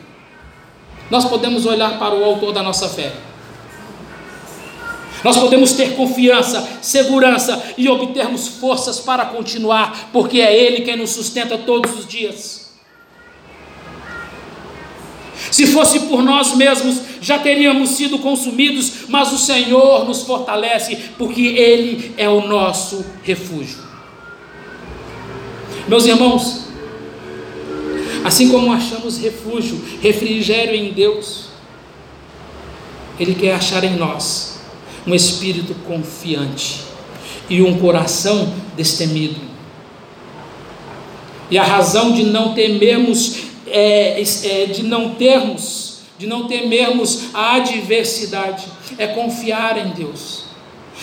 nós 1.13 1.25
podemos 1.25 1.67
olhar 1.67 1.99
para 1.99 2.15
o 2.15 2.23
autor 2.25 2.51
da 2.51 2.63
nossa 2.63 2.89
fé. 2.89 3.13
Nós 5.23 5.37
podemos 5.37 5.73
ter 5.73 5.95
confiança, 5.95 6.67
segurança 6.81 7.63
e 7.77 7.87
obtermos 7.87 8.47
forças 8.47 8.99
para 8.99 9.23
continuar, 9.25 10.09
porque 10.11 10.41
é 10.41 10.57
Ele 10.57 10.81
quem 10.81 10.95
nos 10.95 11.11
sustenta 11.11 11.55
todos 11.55 11.99
os 11.99 12.07
dias. 12.07 12.73
Se 15.51 15.67
fosse 15.67 15.99
por 15.99 16.23
nós 16.23 16.55
mesmos, 16.55 16.99
já 17.21 17.37
teríamos 17.37 17.91
sido 17.91 18.17
consumidos, 18.17 19.07
mas 19.07 19.31
o 19.31 19.37
Senhor 19.37 20.05
nos 20.05 20.23
fortalece, 20.23 20.95
porque 21.15 21.41
Ele 21.43 22.15
é 22.17 22.27
o 22.27 22.47
nosso 22.47 23.05
refúgio. 23.21 23.83
Meus 25.87 26.07
irmãos, 26.07 26.62
Assim 28.23 28.49
como 28.49 28.71
achamos 28.71 29.17
refúgio, 29.17 29.81
refrigério 30.01 30.75
em 30.75 30.93
Deus, 30.93 31.45
Ele 33.19 33.35
quer 33.35 33.53
achar 33.53 33.83
em 33.83 33.95
nós 33.95 34.59
um 35.05 35.13
espírito 35.13 35.75
confiante 35.85 36.81
e 37.49 37.61
um 37.61 37.77
coração 37.77 38.53
destemido. 38.75 39.39
E 41.51 41.57
a 41.57 41.63
razão 41.63 42.13
de 42.13 42.23
não 42.23 42.53
temermos, 42.53 43.39
é, 43.67 44.21
é, 44.21 44.65
de 44.65 44.83
não 44.83 45.15
termos, 45.15 45.99
de 46.17 46.25
não 46.25 46.47
temermos 46.47 47.25
a 47.33 47.55
adversidade, 47.55 48.65
é 48.97 49.07
confiar 49.07 49.77
em 49.77 49.91
Deus. 49.91 50.45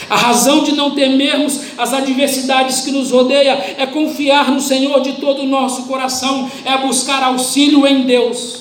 A 0.09 0.17
razão 0.17 0.63
de 0.65 0.73
não 0.73 0.93
temermos 0.93 1.61
as 1.77 1.93
adversidades 1.93 2.81
que 2.81 2.91
nos 2.91 3.11
rodeia 3.11 3.75
é 3.77 3.87
confiar 3.87 4.51
no 4.51 4.61
Senhor 4.61 5.01
de 5.01 5.15
todo 5.15 5.43
o 5.43 5.47
nosso 5.47 5.85
coração, 5.85 6.51
é 6.65 6.79
buscar 6.79 7.23
auxílio 7.23 7.87
em 7.87 8.03
Deus. 8.03 8.61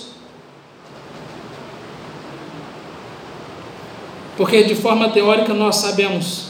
Porque 4.35 4.63
de 4.63 4.75
forma 4.75 5.09
teórica 5.09 5.53
nós 5.53 5.77
sabemos 5.77 6.49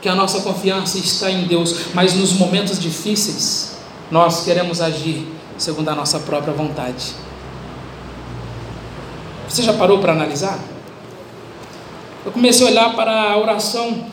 que 0.00 0.08
a 0.08 0.14
nossa 0.14 0.40
confiança 0.40 0.96
está 0.98 1.30
em 1.30 1.44
Deus, 1.44 1.92
mas 1.92 2.14
nos 2.14 2.32
momentos 2.32 2.78
difíceis 2.78 3.76
nós 4.10 4.44
queremos 4.44 4.80
agir 4.80 5.26
segundo 5.58 5.88
a 5.90 5.94
nossa 5.94 6.18
própria 6.20 6.54
vontade. 6.54 7.12
Você 9.46 9.62
já 9.62 9.74
parou 9.74 9.98
para 9.98 10.12
analisar? 10.12 10.58
Eu 12.24 12.32
comecei 12.32 12.66
a 12.66 12.70
olhar 12.70 12.94
para 12.94 13.32
a 13.32 13.38
oração 13.38 14.06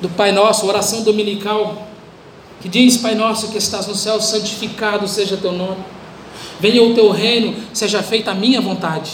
do 0.00 0.08
Pai 0.08 0.32
Nosso, 0.32 0.66
oração 0.66 1.02
dominical, 1.02 1.88
que 2.60 2.68
diz: 2.68 2.96
Pai 2.96 3.14
Nosso 3.14 3.50
que 3.50 3.58
estás 3.58 3.86
no 3.86 3.94
céu, 3.94 4.20
santificado 4.20 5.08
seja 5.08 5.36
teu 5.36 5.52
nome, 5.52 5.82
venha 6.60 6.82
o 6.82 6.94
teu 6.94 7.10
reino, 7.10 7.54
seja 7.72 8.02
feita 8.02 8.30
a 8.30 8.34
minha 8.34 8.60
vontade. 8.60 9.12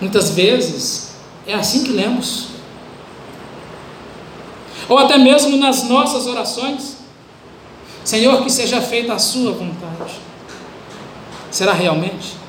Muitas 0.00 0.30
vezes 0.30 1.14
é 1.46 1.54
assim 1.54 1.84
que 1.84 1.92
lemos. 1.92 2.48
ou 4.88 4.98
até 4.98 5.16
mesmo 5.16 5.56
nas 5.56 5.84
nossas 5.84 6.26
orações. 6.26 6.98
Senhor, 8.04 8.42
que 8.42 8.50
seja 8.50 8.82
feita 8.82 9.14
a 9.14 9.18
Sua 9.18 9.52
vontade. 9.52 10.12
Será 11.50 11.72
realmente? 11.72 12.43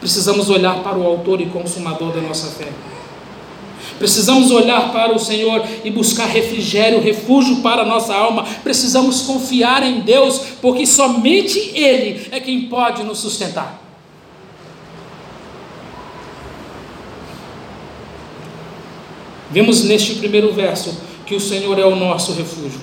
Precisamos 0.00 0.48
olhar 0.48 0.82
para 0.82 0.96
o 0.96 1.06
Autor 1.06 1.40
e 1.40 1.46
Consumador 1.46 2.12
da 2.12 2.20
nossa 2.20 2.48
fé. 2.48 2.68
Precisamos 3.98 4.52
olhar 4.52 4.92
para 4.92 5.12
o 5.12 5.18
Senhor 5.18 5.64
e 5.84 5.90
buscar 5.90 6.26
refrigério, 6.26 7.00
refúgio 7.00 7.56
para 7.62 7.82
a 7.82 7.86
nossa 7.86 8.14
alma. 8.14 8.46
Precisamos 8.62 9.22
confiar 9.22 9.82
em 9.82 10.00
Deus, 10.00 10.40
porque 10.62 10.86
somente 10.86 11.58
Ele 11.74 12.28
é 12.30 12.38
quem 12.38 12.68
pode 12.68 13.02
nos 13.02 13.18
sustentar. 13.18 13.82
Vimos 19.50 19.82
neste 19.82 20.14
primeiro 20.16 20.52
verso 20.52 20.96
que 21.26 21.34
o 21.34 21.40
Senhor 21.40 21.76
é 21.78 21.84
o 21.84 21.96
nosso 21.96 22.32
refúgio. 22.34 22.80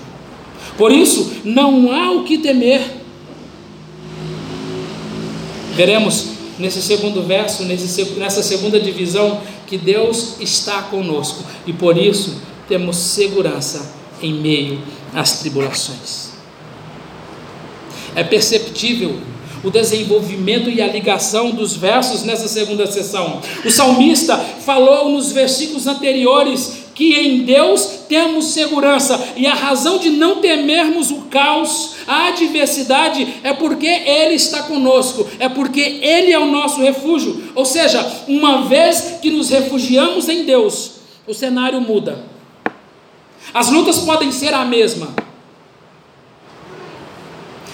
Por 0.77 0.91
isso, 0.91 1.37
não 1.45 1.93
há 1.93 2.11
o 2.11 2.23
que 2.23 2.39
temer. 2.39 2.81
Veremos 5.75 6.34
nesse 6.57 6.81
segundo 6.81 7.21
verso, 7.23 7.63
nesse, 7.63 8.03
nessa 8.11 8.41
segunda 8.41 8.79
divisão, 8.79 9.41
que 9.67 9.77
Deus 9.77 10.35
está 10.39 10.83
conosco 10.83 11.43
e 11.65 11.73
por 11.73 11.97
isso 11.97 12.41
temos 12.67 12.97
segurança 12.97 13.93
em 14.21 14.33
meio 14.33 14.81
às 15.13 15.39
tribulações. 15.39 16.29
É 18.15 18.23
perceptível 18.23 19.19
o 19.63 19.71
desenvolvimento 19.71 20.69
e 20.69 20.81
a 20.81 20.87
ligação 20.87 21.51
dos 21.51 21.75
versos 21.75 22.23
nessa 22.23 22.47
segunda 22.47 22.85
sessão. 22.85 23.41
O 23.65 23.71
salmista 23.71 24.37
falou 24.37 25.09
nos 25.09 25.31
versículos 25.31 25.87
anteriores 25.87 26.84
que 26.95 27.13
em 27.13 27.43
Deus 27.43 28.05
temos 28.07 28.53
segurança, 28.53 29.33
e 29.35 29.45
a 29.45 29.53
razão 29.53 29.97
de 29.97 30.09
não 30.09 30.37
temermos 30.37 31.11
o 31.11 31.23
caos, 31.23 31.95
a 32.07 32.29
adversidade, 32.29 33.35
é 33.43 33.53
porque 33.53 33.85
Ele 33.85 34.35
está 34.35 34.63
conosco, 34.63 35.27
é 35.37 35.49
porque 35.49 35.81
Ele 35.81 36.31
é 36.31 36.39
o 36.39 36.45
nosso 36.45 36.81
refúgio. 36.81 37.51
Ou 37.53 37.65
seja, 37.65 38.01
uma 38.29 38.61
vez 38.61 39.19
que 39.21 39.29
nos 39.29 39.49
refugiamos 39.49 40.29
em 40.29 40.45
Deus, 40.45 40.93
o 41.27 41.33
cenário 41.33 41.81
muda. 41.81 42.23
As 43.53 43.69
lutas 43.69 43.99
podem 43.99 44.31
ser 44.31 44.53
a 44.53 44.63
mesma, 44.63 45.13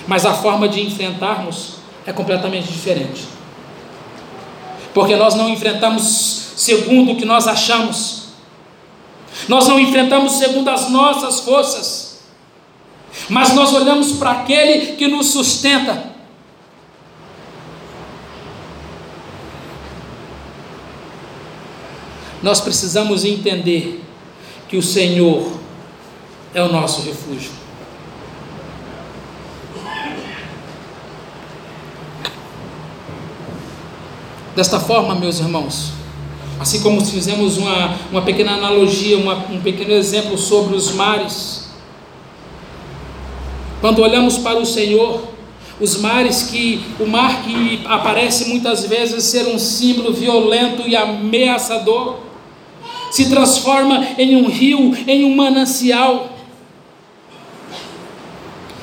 mas 0.07 0.25
a 0.25 0.34
forma 0.34 0.67
de 0.67 0.81
enfrentarmos 0.81 1.75
é 2.07 2.12
completamente 2.12 2.71
diferente. 2.71 3.21
Porque 4.93 5.15
nós 5.15 5.36
não 5.36 5.47
enfrentamos 5.47 6.53
segundo 6.55 7.12
o 7.12 7.15
que 7.15 7.25
nós 7.25 7.47
achamos, 7.47 8.20
nós 9.47 9.67
não 9.67 9.79
enfrentamos 9.79 10.33
segundo 10.33 10.69
as 10.69 10.89
nossas 10.89 11.39
forças, 11.41 12.19
mas 13.29 13.53
nós 13.53 13.73
olhamos 13.73 14.13
para 14.13 14.31
aquele 14.31 14.95
que 14.95 15.07
nos 15.07 15.27
sustenta. 15.27 16.11
Nós 22.41 22.59
precisamos 22.59 23.23
entender 23.23 24.03
que 24.67 24.77
o 24.77 24.81
Senhor 24.81 25.59
é 26.53 26.63
o 26.63 26.71
nosso 26.71 27.01
refúgio. 27.03 27.51
Desta 34.55 34.79
forma, 34.79 35.15
meus 35.15 35.39
irmãos, 35.39 35.93
Assim 36.62 36.80
como 36.82 37.04
fizemos 37.04 37.58
uma, 37.58 37.97
uma 38.12 38.21
pequena 38.21 38.52
analogia, 38.52 39.17
uma, 39.17 39.34
um 39.50 39.60
pequeno 39.60 39.93
exemplo 39.93 40.38
sobre 40.38 40.76
os 40.76 40.91
mares. 40.91 41.71
Quando 43.82 44.04
olhamos 44.04 44.38
para 44.38 44.60
o 44.60 44.65
Senhor, 44.65 45.24
os 45.80 45.97
mares 45.97 46.43
que 46.43 46.86
o 47.00 47.08
mar 47.08 47.41
que 47.41 47.82
aparece 47.86 48.50
muitas 48.50 48.86
vezes 48.86 49.24
ser 49.24 49.47
um 49.47 49.58
símbolo 49.58 50.13
violento 50.13 50.88
e 50.88 50.95
ameaçador, 50.95 52.17
se 53.10 53.28
transforma 53.28 54.10
em 54.19 54.36
um 54.36 54.47
rio, 54.47 54.95
em 55.08 55.26
um 55.26 55.36
manancial, 55.36 56.30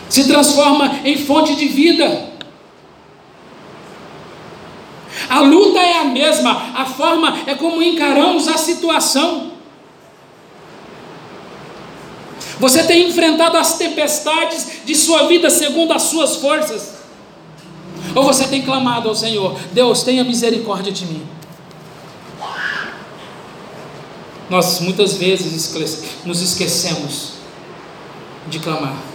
se 0.08 0.26
transforma 0.26 0.98
em 1.04 1.16
fonte 1.16 1.54
de 1.54 1.68
vida. 1.68 2.28
A 5.28 5.40
luta 5.40 5.78
é 5.78 5.98
a 5.98 6.04
mesma, 6.04 6.72
a 6.74 6.86
forma 6.86 7.42
é 7.46 7.54
como 7.54 7.82
encaramos 7.82 8.48
a 8.48 8.56
situação. 8.56 9.52
Você 12.58 12.82
tem 12.84 13.08
enfrentado 13.08 13.56
as 13.56 13.76
tempestades 13.78 14.84
de 14.84 14.94
sua 14.94 15.26
vida 15.26 15.48
segundo 15.50 15.92
as 15.92 16.02
suas 16.02 16.36
forças? 16.36 16.98
Ou 18.14 18.24
você 18.24 18.48
tem 18.48 18.62
clamado 18.62 19.08
ao 19.08 19.14
Senhor: 19.14 19.58
Deus, 19.72 20.02
tenha 20.02 20.24
misericórdia 20.24 20.90
de 20.90 21.04
mim? 21.06 21.26
Nós 24.48 24.80
muitas 24.80 25.14
vezes 25.14 25.74
nos 26.24 26.40
esquecemos 26.40 27.32
de 28.48 28.58
clamar. 28.58 29.07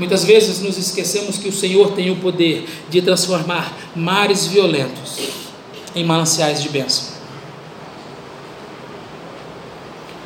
Muitas 0.00 0.24
vezes 0.24 0.62
nos 0.62 0.78
esquecemos 0.78 1.36
que 1.36 1.46
o 1.46 1.52
Senhor 1.52 1.92
tem 1.92 2.10
o 2.10 2.16
poder 2.16 2.66
de 2.88 3.02
transformar 3.02 3.76
mares 3.94 4.46
violentos 4.46 5.18
em 5.94 6.02
mananciais 6.02 6.62
de 6.62 6.70
bênção. 6.70 7.20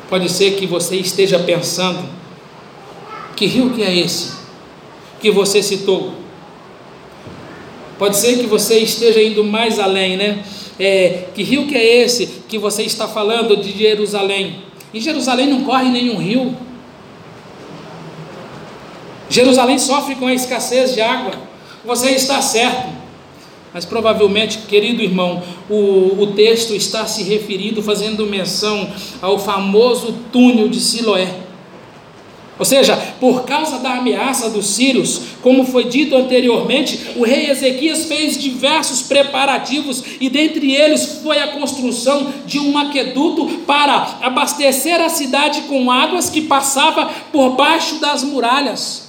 Pode 0.09 0.31
ser 0.31 0.55
que 0.55 0.65
você 0.65 0.95
esteja 0.95 1.37
pensando: 1.39 2.07
que 3.35 3.45
rio 3.45 3.71
que 3.71 3.83
é 3.83 3.93
esse 3.93 4.31
que 5.19 5.29
você 5.29 5.61
citou? 5.61 6.13
Pode 7.99 8.15
ser 8.15 8.37
que 8.37 8.47
você 8.47 8.79
esteja 8.79 9.21
indo 9.21 9.43
mais 9.43 9.77
além, 9.77 10.15
né? 10.15 10.41
É, 10.79 11.25
que 11.35 11.43
rio 11.43 11.67
que 11.67 11.75
é 11.75 12.01
esse 12.01 12.27
que 12.47 12.57
você 12.57 12.83
está 12.83 13.09
falando 13.09 13.57
de 13.57 13.77
Jerusalém? 13.77 14.55
Em 14.93 15.01
Jerusalém 15.01 15.47
não 15.47 15.65
corre 15.65 15.89
nenhum 15.89 16.15
rio. 16.15 16.55
Jerusalém 19.35 19.77
sofre 19.77 20.15
com 20.15 20.27
a 20.27 20.33
escassez 20.33 20.93
de 20.93 21.01
água. 21.01 21.33
Você 21.83 22.11
está 22.11 22.41
certo. 22.41 22.87
Mas 23.73 23.83
provavelmente, 23.83 24.59
querido 24.59 25.01
irmão, 25.03 25.43
o, 25.69 26.21
o 26.21 26.27
texto 26.27 26.73
está 26.73 27.05
se 27.05 27.21
referindo, 27.21 27.83
fazendo 27.83 28.25
menção 28.25 28.89
ao 29.21 29.37
famoso 29.37 30.15
túnel 30.31 30.69
de 30.69 30.79
Siloé. 30.79 31.27
Ou 32.57 32.63
seja, 32.63 32.95
por 33.19 33.43
causa 33.43 33.79
da 33.79 33.95
ameaça 33.95 34.49
dos 34.49 34.67
sírios, 34.67 35.23
como 35.41 35.65
foi 35.65 35.83
dito 35.83 36.15
anteriormente, 36.15 36.97
o 37.17 37.25
rei 37.25 37.49
Ezequias 37.49 38.05
fez 38.05 38.37
diversos 38.37 39.01
preparativos 39.01 40.01
e 40.21 40.29
dentre 40.29 40.73
eles 40.73 41.19
foi 41.21 41.39
a 41.39 41.49
construção 41.49 42.33
de 42.45 42.57
um 42.57 42.77
aqueduto 42.77 43.45
para 43.67 44.19
abastecer 44.21 45.01
a 45.01 45.09
cidade 45.09 45.63
com 45.63 45.91
águas 45.91 46.29
que 46.29 46.43
passava 46.43 47.07
por 47.33 47.49
baixo 47.57 47.95
das 47.95 48.23
muralhas. 48.23 49.04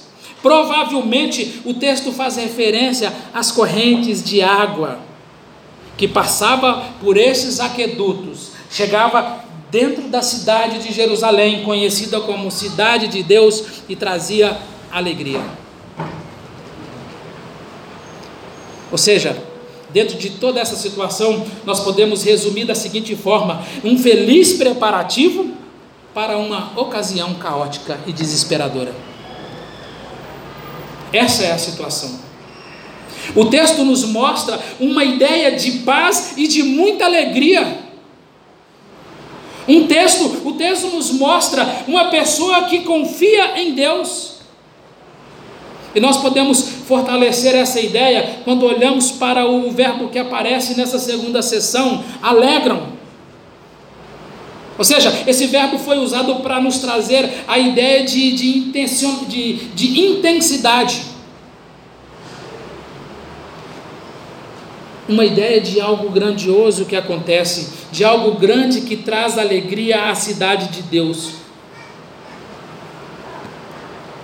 Provavelmente 0.47 1.61
o 1.65 1.73
texto 1.73 2.09
faz 2.13 2.37
referência 2.37 3.11
às 3.33 3.51
correntes 3.51 4.23
de 4.23 4.41
água 4.41 4.97
que 5.97 6.07
passava 6.07 6.85
por 7.01 7.17
esses 7.17 7.59
aquedutos, 7.59 8.51
chegava 8.71 9.43
dentro 9.69 10.03
da 10.03 10.21
cidade 10.21 10.79
de 10.79 10.93
Jerusalém, 10.93 11.65
conhecida 11.65 12.21
como 12.21 12.49
cidade 12.49 13.09
de 13.09 13.23
Deus, 13.23 13.61
e 13.89 13.95
trazia 13.97 14.57
alegria. 14.89 15.41
Ou 18.89 18.97
seja, 18.97 19.37
dentro 19.89 20.17
de 20.17 20.29
toda 20.29 20.61
essa 20.61 20.77
situação, 20.77 21.45
nós 21.65 21.81
podemos 21.81 22.23
resumir 22.23 22.63
da 22.63 22.73
seguinte 22.73 23.13
forma: 23.17 23.65
um 23.83 23.97
feliz 23.97 24.53
preparativo 24.53 25.51
para 26.13 26.37
uma 26.37 26.71
ocasião 26.79 27.33
caótica 27.33 27.99
e 28.07 28.13
desesperadora. 28.13 29.06
Essa 31.11 31.45
é 31.45 31.51
a 31.51 31.57
situação. 31.57 32.19
O 33.35 33.45
texto 33.45 33.83
nos 33.83 34.05
mostra 34.05 34.59
uma 34.79 35.03
ideia 35.03 35.55
de 35.57 35.79
paz 35.79 36.33
e 36.37 36.47
de 36.47 36.63
muita 36.63 37.05
alegria. 37.05 37.85
Um 39.67 39.85
texto, 39.85 40.41
o 40.45 40.53
texto 40.53 40.87
nos 40.87 41.11
mostra 41.11 41.83
uma 41.87 42.05
pessoa 42.05 42.63
que 42.63 42.79
confia 42.79 43.59
em 43.59 43.73
Deus. 43.73 44.37
E 45.93 45.99
nós 45.99 46.17
podemos 46.17 46.61
fortalecer 46.87 47.55
essa 47.55 47.81
ideia 47.81 48.39
quando 48.43 48.65
olhamos 48.65 49.11
para 49.11 49.45
o 49.45 49.71
verbo 49.71 50.09
que 50.09 50.19
aparece 50.19 50.77
nessa 50.77 50.99
segunda 50.99 51.41
sessão, 51.41 52.03
alegram. 52.21 52.96
Ou 54.77 54.83
seja, 54.83 55.23
esse 55.25 55.47
verbo 55.47 55.79
foi 55.79 55.97
usado 55.97 56.35
para 56.37 56.61
nos 56.61 56.77
trazer 56.77 57.43
a 57.47 57.57
ideia 57.57 58.05
de, 58.05 58.31
de, 58.33 58.57
intenção, 58.59 59.25
de, 59.25 59.53
de 59.69 60.01
intensidade. 60.01 61.01
Uma 65.09 65.25
ideia 65.25 65.59
de 65.59 65.81
algo 65.81 66.09
grandioso 66.11 66.85
que 66.85 66.95
acontece, 66.95 67.73
de 67.91 68.03
algo 68.03 68.37
grande 68.37 68.81
que 68.81 68.97
traz 68.97 69.37
alegria 69.37 70.11
à 70.11 70.15
cidade 70.15 70.67
de 70.67 70.83
Deus. 70.83 71.31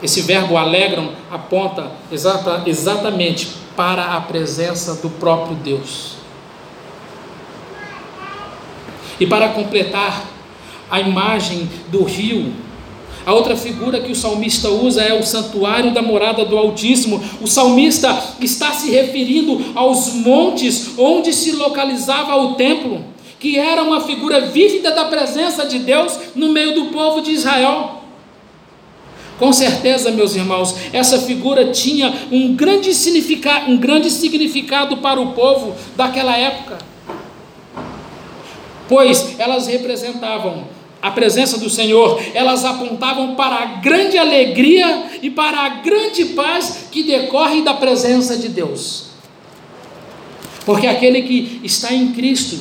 Esse 0.03 0.21
verbo 0.21 0.57
alegram 0.57 1.13
aponta 1.31 1.89
exata, 2.11 2.63
exatamente 2.67 3.47
para 3.75 4.17
a 4.17 4.21
presença 4.21 4.95
do 4.95 5.09
próprio 5.09 5.55
Deus. 5.55 6.17
E 9.19 9.25
para 9.25 9.49
completar 9.49 10.32
a 10.93 10.99
imagem 10.99 11.67
do 11.87 12.03
rio, 12.03 12.53
a 13.25 13.33
outra 13.33 13.57
figura 13.57 13.99
que 13.99 14.11
o 14.11 14.15
salmista 14.15 14.69
usa 14.69 15.01
é 15.01 15.11
o 15.11 15.23
santuário 15.23 15.91
da 15.91 16.03
morada 16.03 16.45
do 16.45 16.55
Altíssimo. 16.55 17.19
O 17.41 17.47
salmista 17.47 18.15
está 18.39 18.71
se 18.73 18.91
referindo 18.91 19.71
aos 19.73 20.13
montes 20.13 20.91
onde 20.95 21.33
se 21.33 21.53
localizava 21.53 22.35
o 22.35 22.53
templo, 22.53 23.03
que 23.39 23.57
era 23.57 23.81
uma 23.81 24.01
figura 24.01 24.41
vívida 24.41 24.91
da 24.91 25.05
presença 25.05 25.65
de 25.65 25.79
Deus 25.79 26.15
no 26.35 26.49
meio 26.49 26.75
do 26.75 26.85
povo 26.91 27.21
de 27.21 27.31
Israel. 27.31 28.03
Com 29.39 29.51
certeza, 29.51 30.11
meus 30.11 30.35
irmãos, 30.35 30.75
essa 30.93 31.17
figura 31.17 31.71
tinha 31.71 32.13
um 32.31 32.53
grande 32.53 32.93
significado, 32.93 33.71
um 33.71 33.77
grande 33.77 34.11
significado 34.11 34.97
para 34.97 35.19
o 35.19 35.31
povo 35.31 35.75
daquela 35.95 36.37
época. 36.37 36.77
Pois 38.87 39.39
elas 39.39 39.65
representavam 39.65 40.72
a 41.03 41.11
presença 41.11 41.57
do 41.57 41.69
Senhor, 41.69 42.23
elas 42.33 42.63
apontavam 42.63 43.35
para 43.35 43.57
a 43.57 43.65
grande 43.81 44.17
alegria 44.17 45.03
e 45.21 45.29
para 45.29 45.59
a 45.59 45.69
grande 45.81 46.27
paz 46.27 46.85
que 46.89 47.03
decorre 47.03 47.61
da 47.61 47.73
presença 47.73 48.37
de 48.37 48.47
Deus. 48.47 49.07
Porque 50.65 50.87
aquele 50.87 51.23
que 51.23 51.59
está 51.61 51.93
em 51.93 52.13
Cristo, 52.13 52.57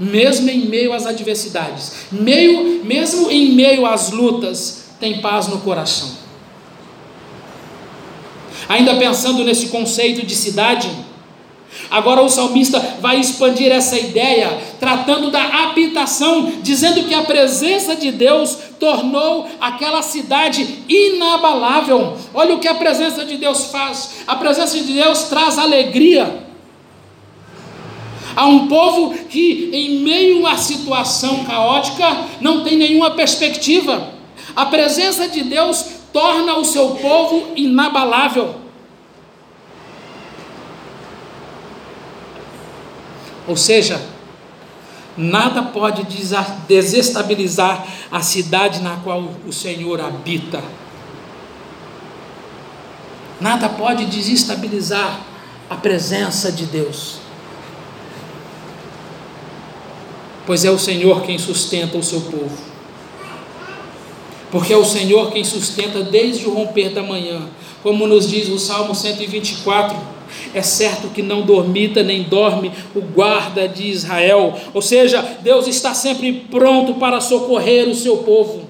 mesmo 0.00 0.48
em 0.48 0.60
meio 0.60 0.94
às 0.94 1.04
adversidades, 1.04 2.06
meio, 2.10 2.82
mesmo 2.82 3.30
em 3.30 3.52
meio 3.52 3.84
às 3.84 4.10
lutas, 4.10 4.86
tem 4.98 5.20
paz 5.20 5.48
no 5.48 5.58
coração. 5.58 6.10
Ainda 8.66 8.96
pensando 8.96 9.44
nesse 9.44 9.66
conceito 9.66 10.24
de 10.24 10.34
cidade, 10.34 10.88
Agora 11.90 12.22
o 12.22 12.28
salmista 12.28 12.80
vai 13.00 13.20
expandir 13.20 13.70
essa 13.70 13.98
ideia, 13.98 14.58
tratando 14.80 15.30
da 15.30 15.42
habitação, 15.42 16.52
dizendo 16.62 17.04
que 17.04 17.14
a 17.14 17.22
presença 17.22 17.94
de 17.94 18.10
Deus 18.10 18.56
tornou 18.80 19.48
aquela 19.60 20.02
cidade 20.02 20.84
inabalável. 20.88 22.16
Olha 22.32 22.54
o 22.54 22.58
que 22.58 22.68
a 22.68 22.74
presença 22.74 23.24
de 23.24 23.36
Deus 23.36 23.66
faz: 23.66 24.16
a 24.26 24.36
presença 24.36 24.78
de 24.78 24.92
Deus 24.92 25.24
traz 25.24 25.58
alegria. 25.58 26.44
A 28.36 28.46
um 28.46 28.66
povo 28.66 29.14
que, 29.28 29.70
em 29.72 30.00
meio 30.00 30.44
à 30.46 30.56
situação 30.56 31.44
caótica, 31.44 32.26
não 32.40 32.64
tem 32.64 32.76
nenhuma 32.76 33.12
perspectiva. 33.12 34.12
A 34.56 34.66
presença 34.66 35.28
de 35.28 35.44
Deus 35.44 35.84
torna 36.12 36.56
o 36.56 36.64
seu 36.64 36.90
povo 36.90 37.52
inabalável. 37.54 38.63
Ou 43.46 43.56
seja, 43.56 44.00
nada 45.16 45.62
pode 45.62 46.06
desestabilizar 46.66 47.86
a 48.10 48.20
cidade 48.20 48.80
na 48.80 48.96
qual 48.96 49.30
o 49.46 49.52
Senhor 49.52 50.00
habita. 50.00 50.62
Nada 53.40 53.68
pode 53.68 54.06
desestabilizar 54.06 55.20
a 55.68 55.76
presença 55.76 56.50
de 56.50 56.66
Deus. 56.66 57.16
Pois 60.46 60.64
é 60.64 60.70
o 60.70 60.78
Senhor 60.78 61.22
quem 61.22 61.38
sustenta 61.38 61.96
o 61.98 62.02
seu 62.02 62.20
povo. 62.22 62.56
Porque 64.50 64.72
é 64.72 64.76
o 64.76 64.84
Senhor 64.84 65.32
quem 65.32 65.42
sustenta 65.42 66.02
desde 66.02 66.46
o 66.46 66.54
romper 66.54 66.90
da 66.90 67.02
manhã, 67.02 67.48
como 67.82 68.06
nos 68.06 68.28
diz 68.28 68.48
o 68.48 68.58
Salmo 68.58 68.94
124 68.94 70.13
é 70.52 70.62
certo 70.62 71.08
que 71.08 71.22
não 71.22 71.42
dormita 71.42 72.02
nem 72.02 72.22
dorme 72.22 72.70
o 72.94 73.00
guarda 73.00 73.68
de 73.68 73.88
Israel. 73.88 74.58
Ou 74.72 74.82
seja, 74.82 75.22
Deus 75.42 75.66
está 75.66 75.94
sempre 75.94 76.46
pronto 76.50 76.94
para 76.94 77.20
socorrer 77.20 77.88
o 77.88 77.94
seu 77.94 78.18
povo. 78.18 78.68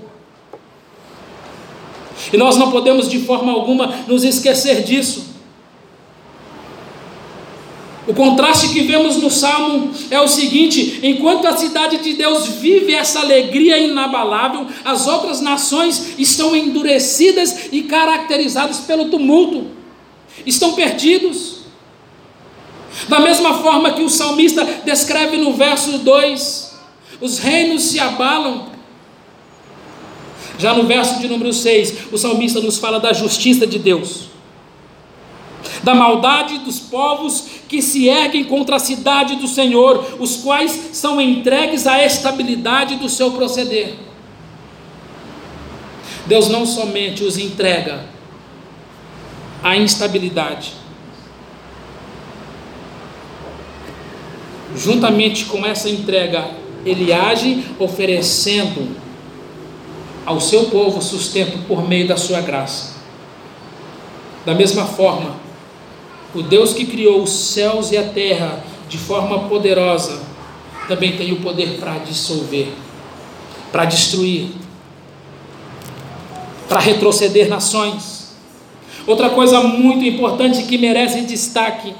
E 2.32 2.36
nós 2.36 2.56
não 2.56 2.70
podemos 2.70 3.08
de 3.08 3.18
forma 3.20 3.52
alguma 3.52 3.86
nos 4.06 4.24
esquecer 4.24 4.82
disso. 4.82 5.34
O 8.06 8.12
contraste 8.12 8.68
que 8.68 8.82
vemos 8.82 9.16
no 9.16 9.30
Salmo 9.30 9.90
é 10.10 10.20
o 10.20 10.28
seguinte: 10.28 11.00
enquanto 11.02 11.46
a 11.46 11.56
cidade 11.56 11.98
de 11.98 12.12
Deus 12.14 12.48
vive 12.48 12.92
essa 12.92 13.20
alegria 13.20 13.78
inabalável, 13.78 14.66
as 14.84 15.06
outras 15.06 15.40
nações 15.40 16.14
estão 16.18 16.54
endurecidas 16.54 17.68
e 17.72 17.82
caracterizadas 17.82 18.80
pelo 18.80 19.06
tumulto, 19.06 19.66
estão 20.46 20.74
perdidos. 20.74 21.64
Da 23.08 23.18
mesma 23.20 23.54
forma 23.54 23.92
que 23.92 24.02
o 24.02 24.08
salmista 24.08 24.64
descreve 24.84 25.36
no 25.36 25.52
verso 25.52 25.98
2, 25.98 26.74
os 27.20 27.38
reinos 27.38 27.82
se 27.82 27.98
abalam. 27.98 28.72
Já 30.58 30.72
no 30.72 30.84
verso 30.84 31.18
de 31.18 31.28
número 31.28 31.52
6, 31.52 32.12
o 32.12 32.18
salmista 32.18 32.60
nos 32.60 32.78
fala 32.78 33.00
da 33.00 33.12
justiça 33.12 33.66
de 33.66 33.78
Deus, 33.78 34.26
da 35.82 35.94
maldade 35.94 36.58
dos 36.58 36.78
povos 36.78 37.46
que 37.68 37.82
se 37.82 38.08
erguem 38.08 38.44
contra 38.44 38.76
a 38.76 38.78
cidade 38.78 39.34
do 39.36 39.48
Senhor, 39.48 40.16
os 40.20 40.36
quais 40.36 40.90
são 40.92 41.20
entregues 41.20 41.88
à 41.88 42.04
estabilidade 42.04 42.96
do 42.96 43.08
seu 43.08 43.32
proceder. 43.32 43.96
Deus 46.26 46.48
não 46.48 46.64
somente 46.64 47.24
os 47.24 47.36
entrega 47.36 48.13
à 49.64 49.76
instabilidade, 49.76 50.74
juntamente 54.76 55.46
com 55.46 55.66
essa 55.66 55.88
entrega, 55.88 56.50
ele 56.86 57.12
age 57.12 57.64
oferecendo 57.78 58.94
ao 60.24 60.40
seu 60.40 60.66
povo 60.66 61.02
sustento 61.02 61.66
por 61.66 61.88
meio 61.88 62.06
da 62.06 62.16
sua 62.16 62.40
graça. 62.40 62.94
Da 64.44 64.54
mesma 64.54 64.84
forma, 64.84 65.36
o 66.34 66.42
Deus 66.42 66.72
que 66.72 66.84
criou 66.84 67.22
os 67.22 67.30
céus 67.30 67.90
e 67.90 67.96
a 67.96 68.04
terra 68.04 68.62
de 68.88 68.98
forma 68.98 69.48
poderosa, 69.48 70.22
também 70.86 71.16
tem 71.16 71.32
o 71.32 71.40
poder 71.40 71.78
para 71.78 71.98
dissolver, 71.98 72.68
para 73.72 73.84
destruir, 73.86 74.48
para 76.68 76.78
retroceder 76.80 77.48
nações. 77.48 78.23
Outra 79.06 79.30
coisa 79.30 79.60
muito 79.60 80.04
importante 80.04 80.64
que 80.64 80.78
merece 80.78 81.20
destaque 81.22 81.94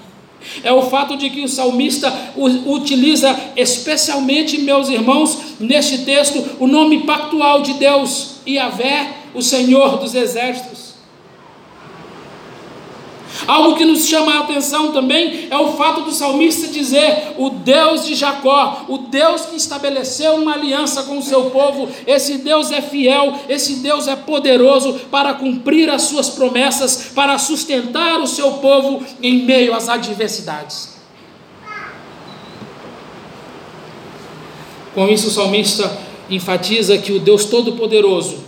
é 0.62 0.72
o 0.72 0.82
fato 0.82 1.16
de 1.16 1.30
que 1.30 1.42
o 1.42 1.48
salmista 1.48 2.12
utiliza 2.36 3.34
especialmente, 3.56 4.58
meus 4.58 4.88
irmãos, 4.88 5.38
neste 5.58 5.98
texto, 5.98 6.56
o 6.58 6.66
nome 6.66 7.00
pactual 7.04 7.62
de 7.62 7.74
Deus, 7.74 8.36
Yahvé, 8.46 9.08
o 9.34 9.42
Senhor 9.42 9.98
dos 9.98 10.14
Exércitos. 10.14 10.83
Algo 13.46 13.76
que 13.76 13.85
nos 13.85 14.07
chama 14.07 14.35
a 14.35 14.40
atenção 14.40 14.92
também 14.92 15.48
é 15.50 15.59
o 15.59 15.74
fato 15.74 16.02
do 16.02 16.12
salmista 16.12 16.68
dizer: 16.68 17.35
o 17.37 17.50
Deus 17.50 18.07
de 18.07 18.14
Jacó, 18.14 18.87
o 18.88 18.98
Deus 18.98 19.46
que 19.46 19.57
estabeleceu 19.57 20.37
uma 20.37 20.54
aliança 20.54 21.02
com 21.02 21.18
o 21.18 21.22
seu 21.22 21.50
povo, 21.50 21.88
esse 22.07 22.38
Deus 22.38 22.70
é 22.70 22.80
fiel, 22.80 23.38
esse 23.48 23.76
Deus 23.76 24.09
é 24.09 24.16
poderoso 24.16 24.94
para 25.11 25.35
cumprir 25.35 25.90
as 25.90 26.02
suas 26.02 26.30
promessas, 26.30 27.12
para 27.14 27.38
sustentar 27.38 28.18
o 28.20 28.26
seu 28.26 28.52
povo 28.52 29.04
em 29.22 29.44
meio 29.44 29.74
às 29.74 29.88
adversidades. 29.88 30.94
Com 34.94 35.09
isso, 35.09 35.28
o 35.28 35.30
salmista 35.30 35.98
enfatiza 36.30 36.96
que 36.96 37.12
o 37.12 37.18
Deus 37.18 37.44
Todo-Poderoso 37.44 38.44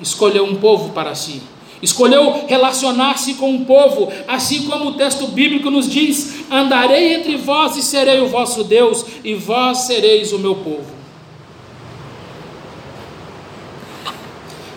escolheu 0.00 0.44
um 0.44 0.56
povo 0.56 0.90
para 0.90 1.14
si 1.14 1.40
escolheu 1.82 2.46
relacionar-se 2.46 3.34
com 3.34 3.56
o 3.56 3.64
povo, 3.64 4.10
assim 4.28 4.62
como 4.66 4.90
o 4.90 4.94
texto 4.94 5.26
bíblico 5.26 5.70
nos 5.70 5.90
diz: 5.90 6.44
Andarei 6.50 7.14
entre 7.14 7.36
vós 7.36 7.76
e 7.76 7.82
serei 7.82 8.20
o 8.20 8.28
vosso 8.28 8.62
Deus, 8.62 9.04
e 9.24 9.34
vós 9.34 9.78
sereis 9.78 10.32
o 10.32 10.38
meu 10.38 10.54
povo. 10.54 11.02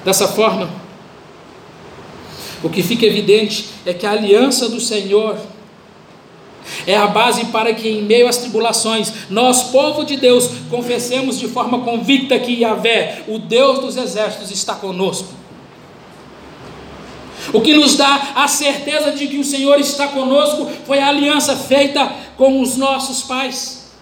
Dessa 0.04 0.28
forma, 0.28 0.70
o 2.64 2.70
que 2.70 2.84
fica 2.84 3.06
evidente 3.06 3.70
é 3.86 3.94
que 3.94 4.06
a 4.06 4.12
aliança 4.12 4.68
do 4.68 4.80
Senhor 4.80 5.38
é 6.88 6.96
a 6.96 7.08
base 7.08 7.46
para 7.46 7.74
que, 7.74 7.88
em 7.88 8.02
meio 8.02 8.28
às 8.28 8.38
tribulações, 8.38 9.12
nós, 9.30 9.64
povo 9.64 10.04
de 10.04 10.18
Deus, 10.18 10.50
confessemos 10.70 11.40
de 11.40 11.48
forma 11.48 11.82
convicta 11.82 12.38
que 12.40 12.62
Yahvé, 12.62 13.24
o 13.28 13.38
Deus 13.38 13.80
dos 13.80 13.98
exércitos, 13.98 14.52
está 14.52 14.76
conosco. 14.76 15.45
O 17.56 17.62
que 17.62 17.74
nos 17.74 17.96
dá 17.96 18.34
a 18.36 18.50
certeza 18.50 19.14
de 19.14 19.28
que 19.28 19.38
o 19.38 19.44
Senhor 19.44 19.80
está 19.80 20.10
conosco 20.10 20.70
foi 20.86 21.00
a 21.00 21.08
aliança 21.08 21.56
feita 21.56 22.12
com 22.36 22.60
os 22.60 22.76
nossos 22.76 23.24
pais. 23.24 23.94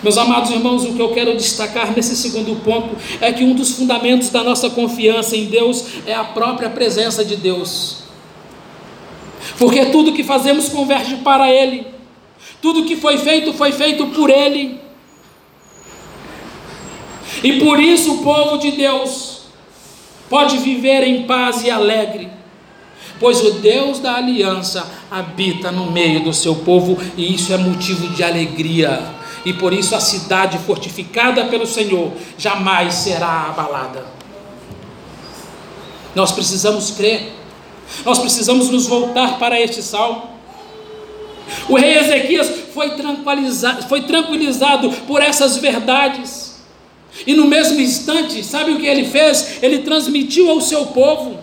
Meus 0.00 0.16
amados 0.16 0.52
irmãos, 0.52 0.84
o 0.84 0.94
que 0.94 1.02
eu 1.02 1.12
quero 1.12 1.36
destacar 1.36 1.92
nesse 1.92 2.14
segundo 2.14 2.54
ponto 2.62 2.94
é 3.20 3.32
que 3.32 3.42
um 3.42 3.52
dos 3.52 3.72
fundamentos 3.72 4.30
da 4.30 4.44
nossa 4.44 4.70
confiança 4.70 5.36
em 5.36 5.46
Deus 5.46 5.84
é 6.06 6.14
a 6.14 6.22
própria 6.22 6.70
presença 6.70 7.24
de 7.24 7.34
Deus. 7.34 8.04
Porque 9.58 9.86
tudo 9.86 10.12
que 10.12 10.22
fazemos 10.22 10.68
converge 10.68 11.16
para 11.16 11.50
Ele, 11.50 11.84
tudo 12.62 12.84
que 12.84 12.94
foi 12.94 13.18
feito 13.18 13.52
foi 13.52 13.72
feito 13.72 14.06
por 14.06 14.30
Ele. 14.30 14.85
E 17.42 17.60
por 17.60 17.80
isso 17.80 18.14
o 18.14 18.18
povo 18.18 18.58
de 18.58 18.72
Deus 18.72 19.42
pode 20.28 20.58
viver 20.58 21.02
em 21.02 21.24
paz 21.24 21.62
e 21.62 21.70
alegre, 21.70 22.28
pois 23.20 23.40
o 23.42 23.52
Deus 23.52 23.98
da 24.00 24.16
aliança 24.16 24.86
habita 25.10 25.70
no 25.70 25.90
meio 25.90 26.24
do 26.24 26.32
seu 26.32 26.56
povo 26.56 26.98
e 27.16 27.34
isso 27.34 27.52
é 27.52 27.56
motivo 27.56 28.08
de 28.08 28.22
alegria 28.22 29.14
e 29.44 29.52
por 29.52 29.72
isso 29.72 29.94
a 29.94 30.00
cidade 30.00 30.58
fortificada 30.58 31.44
pelo 31.44 31.66
Senhor 31.66 32.12
jamais 32.36 32.94
será 32.94 33.46
abalada. 33.48 34.04
Nós 36.16 36.32
precisamos 36.32 36.90
crer, 36.90 37.32
nós 38.04 38.18
precisamos 38.18 38.68
nos 38.70 38.86
voltar 38.86 39.38
para 39.38 39.60
este 39.60 39.82
salmo. 39.82 40.30
O 41.68 41.76
rei 41.76 41.98
Ezequias 41.98 42.50
foi 42.74 42.96
tranquilizado, 42.96 43.82
foi 43.86 44.02
tranquilizado 44.02 44.90
por 45.06 45.22
essas 45.22 45.58
verdades, 45.58 46.45
e 47.26 47.34
no 47.34 47.46
mesmo 47.46 47.80
instante, 47.80 48.44
sabe 48.44 48.72
o 48.72 48.78
que 48.78 48.86
ele 48.86 49.04
fez? 49.04 49.58
Ele 49.62 49.78
transmitiu 49.78 50.50
ao 50.50 50.60
seu 50.60 50.86
povo, 50.86 51.38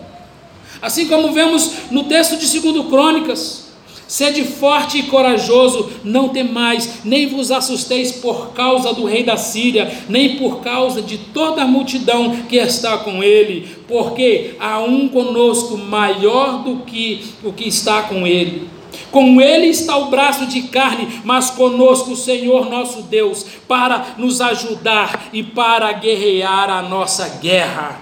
assim 0.82 1.06
como 1.06 1.32
vemos 1.32 1.70
no 1.90 2.04
texto 2.04 2.36
de 2.36 2.60
2 2.60 2.86
Crônicas. 2.88 3.64
Sede 4.06 4.44
forte 4.44 4.98
e 4.98 5.02
corajoso, 5.04 5.90
não 6.04 6.28
temais, 6.28 7.00
nem 7.04 7.26
vos 7.26 7.50
assusteis 7.50 8.12
por 8.12 8.52
causa 8.52 8.92
do 8.92 9.06
rei 9.06 9.24
da 9.24 9.38
Síria, 9.38 9.90
nem 10.10 10.36
por 10.36 10.60
causa 10.60 11.00
de 11.00 11.16
toda 11.16 11.62
a 11.62 11.66
multidão 11.66 12.36
que 12.46 12.56
está 12.56 12.98
com 12.98 13.24
ele, 13.24 13.66
porque 13.88 14.56
há 14.60 14.78
um 14.80 15.08
conosco 15.08 15.78
maior 15.78 16.62
do 16.62 16.84
que 16.84 17.24
o 17.42 17.50
que 17.50 17.66
está 17.66 18.02
com 18.02 18.26
ele. 18.26 18.73
Com 19.14 19.40
ele 19.40 19.68
está 19.68 19.96
o 19.96 20.10
braço 20.10 20.44
de 20.46 20.62
carne, 20.62 21.20
mas 21.22 21.48
conosco 21.48 22.10
o 22.10 22.16
Senhor 22.16 22.68
nosso 22.68 23.02
Deus, 23.02 23.46
para 23.68 24.14
nos 24.18 24.40
ajudar 24.40 25.28
e 25.32 25.40
para 25.40 25.92
guerrear 25.92 26.68
a 26.68 26.82
nossa 26.82 27.28
guerra. 27.40 28.00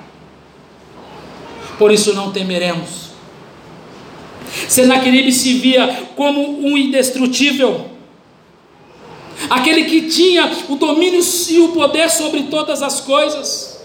Por 1.77 1.93
isso 1.93 2.15
não 2.15 2.33
temeremos 2.33 3.03
Senaqueribe 4.69 5.31
se 5.31 5.53
via 5.53 6.09
como 6.17 6.67
um 6.67 6.79
indestrutível, 6.79 7.91
aquele 9.51 9.85
que 9.85 10.09
tinha 10.09 10.51
o 10.71 10.77
domínio 10.77 11.21
e 11.51 11.61
o 11.61 11.69
poder 11.73 12.09
sobre 12.09 12.45
todas 12.45 12.83
as 12.83 13.03
coisas, 13.03 13.79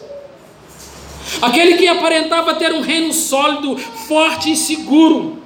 aquele 1.41 1.75
que 1.75 1.89
aparentava 1.89 2.53
ter 2.53 2.71
um 2.73 2.79
reino 2.79 3.11
sólido, 3.11 3.77
forte 3.77 4.53
e 4.53 4.55
seguro, 4.55 5.36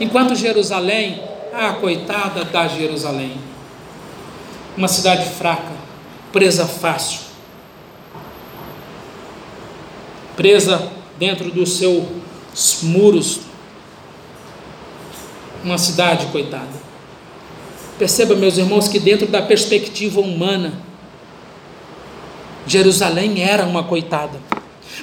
enquanto 0.00 0.34
Jerusalém, 0.34 1.22
ah, 1.52 1.72
coitada 1.74 2.44
da 2.44 2.68
Jerusalém, 2.68 3.36
uma 4.76 4.88
cidade 4.88 5.28
fraca, 5.30 5.72
presa 6.32 6.66
fácil, 6.66 7.20
presa 10.36 10.90
dentro 11.18 11.50
dos 11.50 11.76
seus 11.76 12.82
muros 12.82 13.40
uma 15.62 15.78
cidade, 15.78 16.26
coitada. 16.26 16.88
Perceba, 17.98 18.34
meus 18.34 18.56
irmãos, 18.56 18.88
que 18.88 18.98
dentro 18.98 19.26
da 19.26 19.42
perspectiva 19.42 20.20
humana, 20.20 20.72
Jerusalém 22.66 23.42
era 23.42 23.64
uma 23.64 23.82
coitada. 23.82 24.38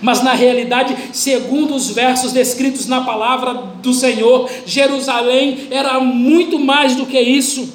Mas 0.01 0.21
na 0.21 0.33
realidade, 0.33 0.95
segundo 1.13 1.75
os 1.75 1.89
versos 1.89 2.31
descritos 2.31 2.87
na 2.87 3.01
palavra 3.01 3.53
do 3.53 3.93
Senhor, 3.93 4.49
Jerusalém 4.65 5.67
era 5.71 5.99
muito 5.99 6.59
mais 6.59 6.95
do 6.95 7.05
que 7.05 7.19
isso. 7.19 7.73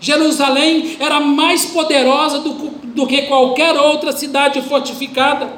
Jerusalém 0.00 0.96
era 1.00 1.20
mais 1.20 1.66
poderosa 1.66 2.38
do, 2.38 2.52
do 2.84 3.06
que 3.06 3.22
qualquer 3.22 3.76
outra 3.76 4.12
cidade 4.12 4.62
fortificada. 4.62 5.52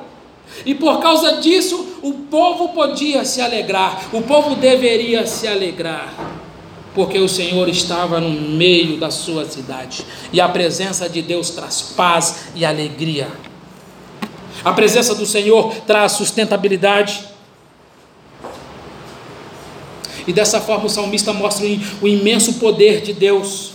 E 0.64 0.74
por 0.74 1.00
causa 1.00 1.38
disso, 1.38 1.98
o 2.03 2.12
povo 2.12 2.70
podia 2.70 3.24
se 3.24 3.40
alegrar, 3.40 4.09
o 4.12 4.22
povo 4.22 4.55
deveria 4.55 5.26
se 5.26 5.46
alegrar 5.46 6.40
porque 6.94 7.18
o 7.18 7.29
Senhor 7.29 7.68
estava 7.68 8.20
no 8.20 8.31
meio 8.31 8.98
da 8.98 9.11
sua 9.11 9.44
cidade, 9.44 10.05
e 10.33 10.40
a 10.40 10.48
presença 10.48 11.09
de 11.09 11.22
Deus 11.22 11.50
traz 11.50 11.83
paz 11.96 12.46
e 12.55 12.64
alegria. 12.64 13.29
A 14.64 14.73
presença 14.73 15.14
do 15.14 15.25
Senhor 15.25 15.75
traz 15.87 16.12
sustentabilidade. 16.12 17.25
E 20.27 20.33
dessa 20.33 20.61
forma 20.61 20.87
o 20.87 20.90
salmista 20.90 21.33
mostra 21.33 21.66
o 22.03 22.07
imenso 22.07 22.55
poder 22.55 23.01
de 23.01 23.12
Deus. 23.12 23.73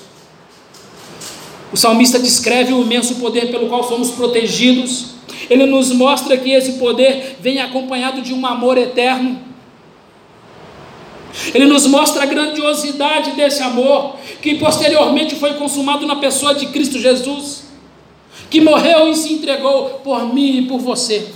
O 1.74 1.78
salmista 1.78 2.20
descreve 2.20 2.72
o 2.72 2.84
imenso 2.84 3.16
poder 3.16 3.50
pelo 3.52 3.68
qual 3.68 3.84
somos 3.84 4.12
protegidos. 4.12 5.16
Ele 5.50 5.66
nos 5.66 5.92
mostra 5.92 6.38
que 6.38 6.52
esse 6.52 6.74
poder 6.74 7.38
vem 7.40 7.60
acompanhado 7.60 8.22
de 8.22 8.34
um 8.34 8.46
amor 8.46 8.78
eterno. 8.78 9.42
Ele 11.54 11.66
nos 11.66 11.86
mostra 11.86 12.24
a 12.24 12.26
grandiosidade 12.26 13.32
desse 13.32 13.62
amor, 13.62 14.16
que 14.42 14.56
posteriormente 14.56 15.36
foi 15.36 15.56
consumado 15.56 16.06
na 16.06 16.16
pessoa 16.16 16.56
de 16.56 16.68
Cristo 16.68 16.98
Jesus, 16.98 17.65
que 18.56 18.62
morreu 18.62 19.10
e 19.10 19.16
se 19.18 19.34
entregou 19.34 20.00
por 20.00 20.34
mim 20.34 20.60
e 20.60 20.66
por 20.66 20.80
você. 20.80 21.30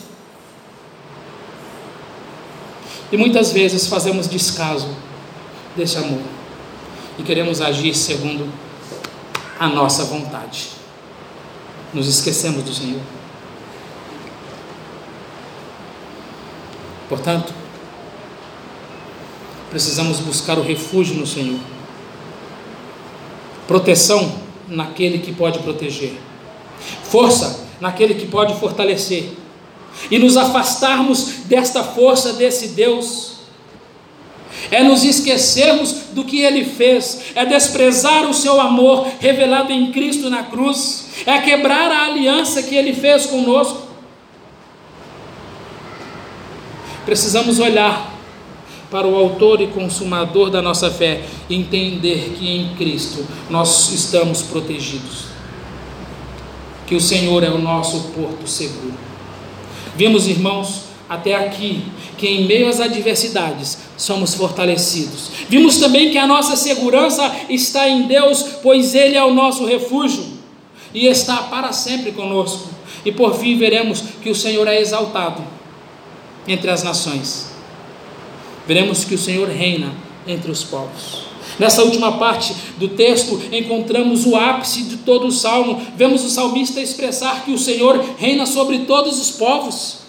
E 3.12 3.18
muitas 3.18 3.52
vezes 3.52 3.88
fazemos 3.88 4.26
descaso 4.26 4.88
desse 5.76 5.98
amor 5.98 6.22
e 7.18 7.24
queremos 7.24 7.60
agir 7.60 7.94
segundo 7.94 8.50
a 9.60 9.68
nossa 9.68 10.06
vontade. 10.06 10.70
Nos 11.94 12.08
esquecemos 12.08 12.64
do 12.64 12.74
Senhor. 12.74 13.02
Portanto, 17.10 17.54
precisamos 19.70 20.22
buscar 20.22 20.58
o 20.58 20.62
refúgio 20.62 21.16
no 21.16 21.28
Senhor. 21.28 21.60
Proteção 23.68 24.40
naquele 24.70 25.20
que 25.20 25.34
pode 25.34 25.60
proteger. 25.60 26.29
Força 27.04 27.68
naquele 27.80 28.16
que 28.16 28.26
pode 28.26 28.54
fortalecer. 28.60 29.32
E 30.10 30.18
nos 30.18 30.38
afastarmos 30.38 31.46
desta 31.46 31.84
força 31.84 32.34
desse 32.34 32.70
Deus 32.70 33.40
é 34.72 34.84
nos 34.84 35.04
esquecermos 35.04 35.94
do 36.12 36.24
que 36.24 36.42
ele 36.42 36.66
fez, 36.66 37.32
é 37.36 37.46
desprezar 37.46 38.30
o 38.30 38.34
seu 38.34 38.60
amor 38.60 39.08
revelado 39.20 39.72
em 39.72 39.92
Cristo 39.92 40.30
na 40.30 40.44
cruz, 40.44 41.08
é 41.26 41.40
quebrar 41.40 41.92
a 41.92 42.06
aliança 42.06 42.62
que 42.62 42.76
ele 42.76 42.94
fez 42.94 43.26
conosco. 43.26 43.88
Precisamos 47.06 47.60
olhar 47.60 48.14
para 48.92 49.08
o 49.08 49.16
autor 49.16 49.62
e 49.62 49.68
consumador 49.68 50.50
da 50.50 50.62
nossa 50.62 50.92
fé, 50.92 51.22
entender 51.50 52.36
que 52.38 52.48
em 52.48 52.76
Cristo 52.76 53.26
nós 53.50 53.92
estamos 53.92 54.42
protegidos, 54.42 55.29
que 56.90 56.96
o 56.96 57.00
Senhor 57.00 57.44
é 57.44 57.50
o 57.50 57.58
nosso 57.58 58.10
porto 58.16 58.46
seguro. 58.46 58.94
Vimos, 59.96 60.28
irmãos, 60.28 60.86
até 61.08 61.36
aqui, 61.36 61.84
que 62.18 62.28
em 62.28 62.46
meio 62.46 62.68
às 62.68 62.82
adversidades 62.82 63.78
somos 63.96 64.34
fortalecidos. 64.34 65.30
Vimos 65.48 65.78
também 65.78 66.12
que 66.12 66.18
a 66.18 66.28
nossa 66.28 66.58
segurança 66.58 67.34
está 67.48 67.88
em 67.88 68.08
Deus, 68.08 68.44
pois 68.62 68.94
Ele 68.94 69.16
é 69.16 69.24
o 69.24 69.34
nosso 69.34 69.66
refúgio 69.66 70.26
e 70.94 71.08
está 71.08 71.38
para 71.44 71.72
sempre 71.72 72.12
conosco. 72.12 72.68
E 73.06 73.12
por 73.12 73.36
fim 73.36 73.58
veremos 73.58 74.04
que 74.22 74.30
o 74.30 74.36
Senhor 74.36 74.68
é 74.68 74.82
exaltado 74.82 75.44
entre 76.48 76.70
as 76.70 76.84
nações 76.84 77.50
veremos 78.70 79.04
que 79.04 79.16
o 79.16 79.18
Senhor 79.18 79.50
reina 79.50 79.92
entre 80.28 80.52
os 80.52 80.64
povos. 80.64 81.29
Nessa 81.58 81.84
última 81.84 82.18
parte 82.18 82.54
do 82.78 82.90
texto, 82.90 83.42
encontramos 83.52 84.26
o 84.26 84.36
ápice 84.36 84.84
de 84.84 84.98
todo 84.98 85.28
o 85.28 85.32
salmo. 85.32 85.82
Vemos 85.96 86.24
o 86.24 86.30
salmista 86.30 86.80
expressar 86.80 87.44
que 87.44 87.52
o 87.52 87.58
Senhor 87.58 88.04
reina 88.18 88.46
sobre 88.46 88.80
todos 88.80 89.20
os 89.20 89.32
povos. 89.32 90.00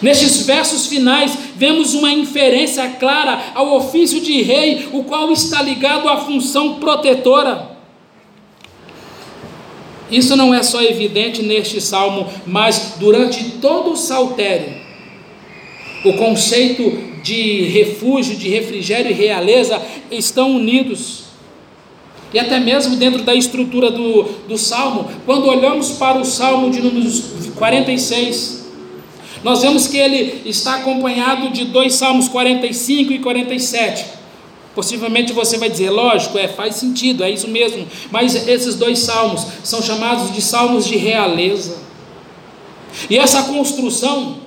Nestes 0.00 0.46
versos 0.46 0.86
finais, 0.86 1.36
vemos 1.56 1.92
uma 1.92 2.10
inferência 2.10 2.88
clara 2.98 3.52
ao 3.54 3.76
ofício 3.76 4.20
de 4.20 4.40
rei, 4.40 4.88
o 4.92 5.04
qual 5.04 5.30
está 5.30 5.60
ligado 5.60 6.08
à 6.08 6.18
função 6.18 6.76
protetora. 6.76 7.78
Isso 10.10 10.34
não 10.34 10.54
é 10.54 10.62
só 10.62 10.82
evidente 10.82 11.42
neste 11.42 11.80
salmo, 11.80 12.26
mas 12.46 12.94
durante 12.98 13.44
todo 13.60 13.92
o 13.92 13.96
saltério 13.96 14.79
o 16.04 16.12
conceito 16.14 17.10
de 17.22 17.64
refúgio, 17.64 18.36
de 18.36 18.48
refrigério 18.48 19.10
e 19.10 19.14
realeza 19.14 19.80
estão 20.10 20.52
unidos. 20.52 21.24
E 22.32 22.38
até 22.38 22.60
mesmo 22.60 22.96
dentro 22.96 23.22
da 23.22 23.34
estrutura 23.34 23.90
do, 23.90 24.22
do 24.48 24.56
salmo, 24.56 25.10
quando 25.26 25.46
olhamos 25.46 25.92
para 25.92 26.18
o 26.18 26.24
salmo 26.24 26.70
de 26.70 26.80
número 26.80 27.10
46, 27.56 28.60
nós 29.42 29.62
vemos 29.62 29.86
que 29.86 29.96
ele 29.96 30.42
está 30.44 30.76
acompanhado 30.76 31.50
de 31.50 31.64
dois 31.64 31.94
salmos 31.94 32.28
45 32.28 33.12
e 33.12 33.18
47. 33.18 34.04
Possivelmente 34.74 35.32
você 35.32 35.58
vai 35.58 35.68
dizer, 35.68 35.90
lógico, 35.90 36.38
é, 36.38 36.46
faz 36.46 36.76
sentido, 36.76 37.24
é 37.24 37.30
isso 37.30 37.48
mesmo. 37.48 37.86
Mas 38.10 38.46
esses 38.46 38.76
dois 38.76 39.00
salmos 39.00 39.44
são 39.64 39.82
chamados 39.82 40.32
de 40.32 40.40
salmos 40.40 40.86
de 40.86 40.96
realeza. 40.96 41.78
E 43.08 43.18
essa 43.18 43.42
construção 43.44 44.39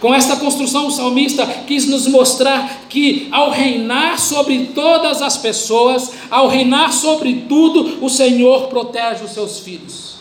com 0.00 0.14
esta 0.14 0.36
construção, 0.36 0.88
o 0.88 0.90
salmista 0.90 1.46
quis 1.66 1.86
nos 1.86 2.06
mostrar 2.06 2.82
que, 2.88 3.28
ao 3.32 3.50
reinar 3.50 4.18
sobre 4.18 4.66
todas 4.74 5.22
as 5.22 5.38
pessoas, 5.38 6.12
ao 6.30 6.48
reinar 6.48 6.92
sobre 6.92 7.46
tudo, 7.48 8.04
o 8.04 8.10
Senhor 8.10 8.68
protege 8.68 9.24
os 9.24 9.30
seus 9.30 9.58
filhos. 9.58 10.16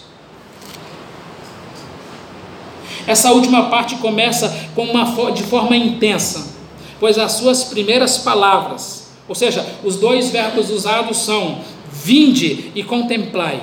Essa 3.06 3.32
última 3.34 3.70
parte 3.70 3.96
começa 3.98 4.70
com 4.74 4.86
uma, 4.86 5.32
de 5.32 5.44
forma 5.44 5.76
intensa, 5.76 6.56
pois 7.00 7.20
as 7.20 7.34
suas 7.34 7.66
primeiras 7.66 8.18
palavras, 8.18 9.12
ou 9.28 9.36
seja, 9.36 9.66
os 9.84 9.98
dois 9.98 10.30
verbos 10.30 10.70
usados 10.70 11.18
são 11.18 11.60
vinde 11.92 12.72
e 12.74 12.82
contemplai. 12.82 13.62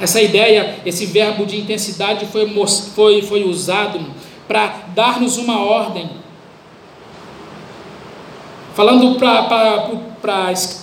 Essa 0.00 0.20
ideia, 0.20 0.80
esse 0.84 1.06
verbo 1.06 1.46
de 1.46 1.58
intensidade 1.58 2.26
foi, 2.26 2.46
foi, 2.94 3.22
foi 3.22 3.44
usado 3.44 4.00
para 4.46 4.88
dar-nos 4.94 5.38
uma 5.38 5.60
ordem. 5.60 6.10
Falando 8.74 9.18
para 9.18 9.90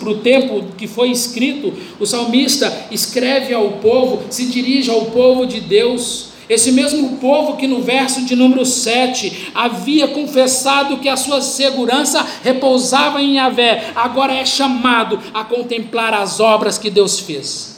o 0.04 0.16
tempo 0.16 0.64
que 0.76 0.88
foi 0.88 1.12
escrito, 1.12 1.72
o 2.00 2.08
salmista 2.08 2.88
escreve 2.90 3.54
ao 3.54 3.74
povo, 3.74 4.24
se 4.32 4.48
dirige 4.48 4.90
ao 4.90 5.06
povo 5.06 5.46
de 5.46 5.60
Deus. 5.60 6.30
Esse 6.50 6.72
mesmo 6.72 7.18
povo 7.18 7.56
que 7.56 7.68
no 7.68 7.84
verso 7.84 8.26
de 8.26 8.36
número 8.36 8.66
7 8.66 9.52
havia 9.54 10.08
confessado 10.08 10.98
que 10.98 11.08
a 11.08 11.16
sua 11.16 11.40
segurança 11.40 12.26
repousava 12.44 13.22
em 13.22 13.36
Yahvé, 13.36 13.92
agora 13.96 14.34
é 14.34 14.44
chamado 14.44 15.20
a 15.32 15.44
contemplar 15.44 16.16
as 16.16 16.40
obras 16.40 16.80
que 16.80 16.90
Deus 16.90 17.20
fez. 17.20 17.73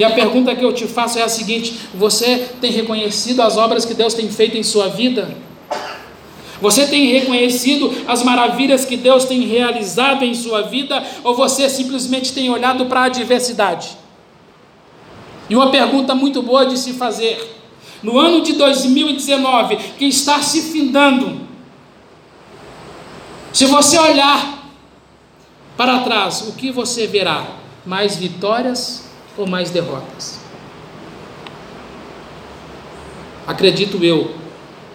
E 0.00 0.04
a 0.04 0.12
pergunta 0.12 0.56
que 0.56 0.64
eu 0.64 0.72
te 0.72 0.86
faço 0.86 1.18
é 1.18 1.22
a 1.22 1.28
seguinte: 1.28 1.78
você 1.94 2.48
tem 2.58 2.72
reconhecido 2.72 3.42
as 3.42 3.58
obras 3.58 3.84
que 3.84 3.92
Deus 3.92 4.14
tem 4.14 4.30
feito 4.30 4.56
em 4.56 4.62
sua 4.62 4.88
vida? 4.88 5.36
Você 6.58 6.86
tem 6.86 7.12
reconhecido 7.12 7.92
as 8.08 8.22
maravilhas 8.22 8.86
que 8.86 8.96
Deus 8.96 9.26
tem 9.26 9.42
realizado 9.42 10.24
em 10.24 10.32
sua 10.32 10.62
vida? 10.62 11.04
Ou 11.22 11.34
você 11.34 11.68
simplesmente 11.68 12.32
tem 12.32 12.48
olhado 12.48 12.86
para 12.86 13.00
a 13.00 13.04
adversidade? 13.04 13.90
E 15.50 15.54
uma 15.54 15.70
pergunta 15.70 16.14
muito 16.14 16.40
boa 16.40 16.64
de 16.64 16.78
se 16.78 16.94
fazer: 16.94 17.38
no 18.02 18.18
ano 18.18 18.40
de 18.40 18.54
2019, 18.54 19.76
que 19.98 20.06
está 20.06 20.40
se 20.40 20.62
findando, 20.62 21.42
se 23.52 23.66
você 23.66 23.98
olhar 23.98 24.66
para 25.76 25.98
trás, 25.98 26.48
o 26.48 26.52
que 26.52 26.70
você 26.70 27.06
verá? 27.06 27.46
Mais 27.84 28.16
vitórias 28.16 29.09
ou 29.36 29.46
mais 29.46 29.70
derrotas? 29.70 30.40
Acredito 33.46 34.04
eu 34.04 34.34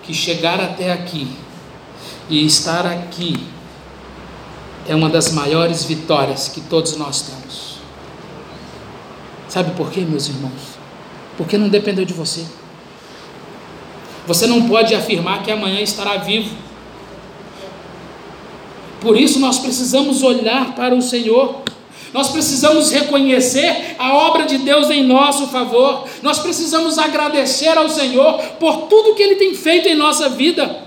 que 0.04 0.14
chegar 0.14 0.62
até 0.62 0.92
aqui 0.92 1.36
e 2.30 2.46
estar 2.46 2.86
aqui 2.86 3.48
é 4.88 4.96
uma 4.96 5.10
das 5.10 5.32
maiores 5.32 5.84
vitórias 5.84 6.48
que 6.48 6.62
todos 6.62 6.96
nós 6.96 7.22
temos. 7.24 7.78
Sabe 9.50 9.72
por 9.72 9.92
quê, 9.92 10.02
meus 10.02 10.28
irmãos? 10.28 10.78
Porque 11.38 11.58
não 11.58 11.70
dependeu 11.70 12.06
de 12.06 12.14
você. 12.14 12.46
Você 14.28 14.48
não 14.48 14.68
pode 14.68 14.94
afirmar 14.96 15.44
que 15.44 15.52
amanhã 15.52 15.80
estará 15.82 16.18
vivo. 16.18 16.56
Por 19.02 19.18
isso 19.18 19.40
nós 19.40 19.60
precisamos 19.60 20.24
olhar 20.24 20.76
para 20.76 20.96
o 20.96 21.02
Senhor 21.02 21.62
nós 22.14 22.30
precisamos 22.30 22.92
reconhecer 22.92 23.96
a 24.00 24.14
obra 24.14 24.46
de 24.46 24.58
Deus 24.60 24.90
em 24.90 25.04
nosso 25.04 25.48
favor. 25.48 26.08
Nós 26.22 26.40
precisamos 26.40 26.98
agradecer 26.98 27.78
ao 27.78 27.90
Senhor 27.90 28.42
por 28.60 28.84
tudo 28.84 29.16
que 29.16 29.24
Ele 29.24 29.36
tem 29.36 29.54
feito 29.54 29.88
em 29.88 29.96
nossa 29.96 30.30
vida. 30.30 30.84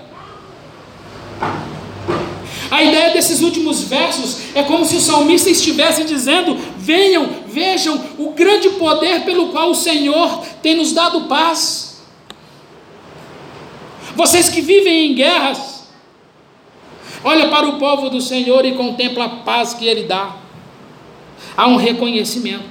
A 2.71 2.83
ideia 2.83 3.11
desses 3.11 3.41
últimos 3.41 3.83
versos 3.83 4.41
é 4.53 4.63
como 4.63 4.85
se 4.85 4.95
o 4.95 5.01
salmista 5.01 5.49
estivesse 5.49 6.03
dizendo: 6.03 6.57
venham, 6.77 7.27
vejam 7.47 7.99
o 8.17 8.31
grande 8.31 8.69
poder 8.71 9.21
pelo 9.25 9.49
qual 9.49 9.71
o 9.71 9.75
Senhor 9.75 10.43
tem 10.61 10.75
nos 10.75 10.91
dado 10.91 11.21
paz. 11.21 12.01
Vocês 14.15 14.49
que 14.49 14.61
vivem 14.61 15.11
em 15.11 15.15
guerras, 15.15 15.87
olha 17.23 17.49
para 17.49 17.67
o 17.67 17.79
povo 17.79 18.09
do 18.09 18.21
Senhor 18.21 18.65
e 18.65 18.73
contempla 18.73 19.25
a 19.25 19.29
paz 19.29 19.73
que 19.73 19.87
Ele 19.87 20.03
dá 20.03 20.35
há 21.59 21.67
um 21.67 21.75
reconhecimento. 21.75 22.63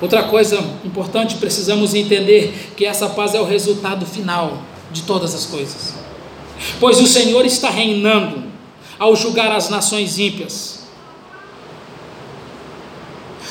Outra 0.00 0.22
coisa 0.22 0.64
importante, 0.84 1.34
precisamos 1.34 1.92
entender 1.92 2.72
que 2.76 2.86
essa 2.86 3.08
paz 3.08 3.34
é 3.34 3.40
o 3.40 3.44
resultado 3.44 4.06
final 4.06 4.62
de 4.92 5.02
todas 5.02 5.34
as 5.34 5.44
coisas. 5.44 5.94
Pois 6.78 7.00
o 7.00 7.06
Senhor 7.08 7.44
está 7.44 7.68
reinando 7.68 8.44
ao 8.96 9.16
julgar 9.16 9.50
as 9.50 9.68
nações 9.68 10.20
ímpias. 10.20 10.86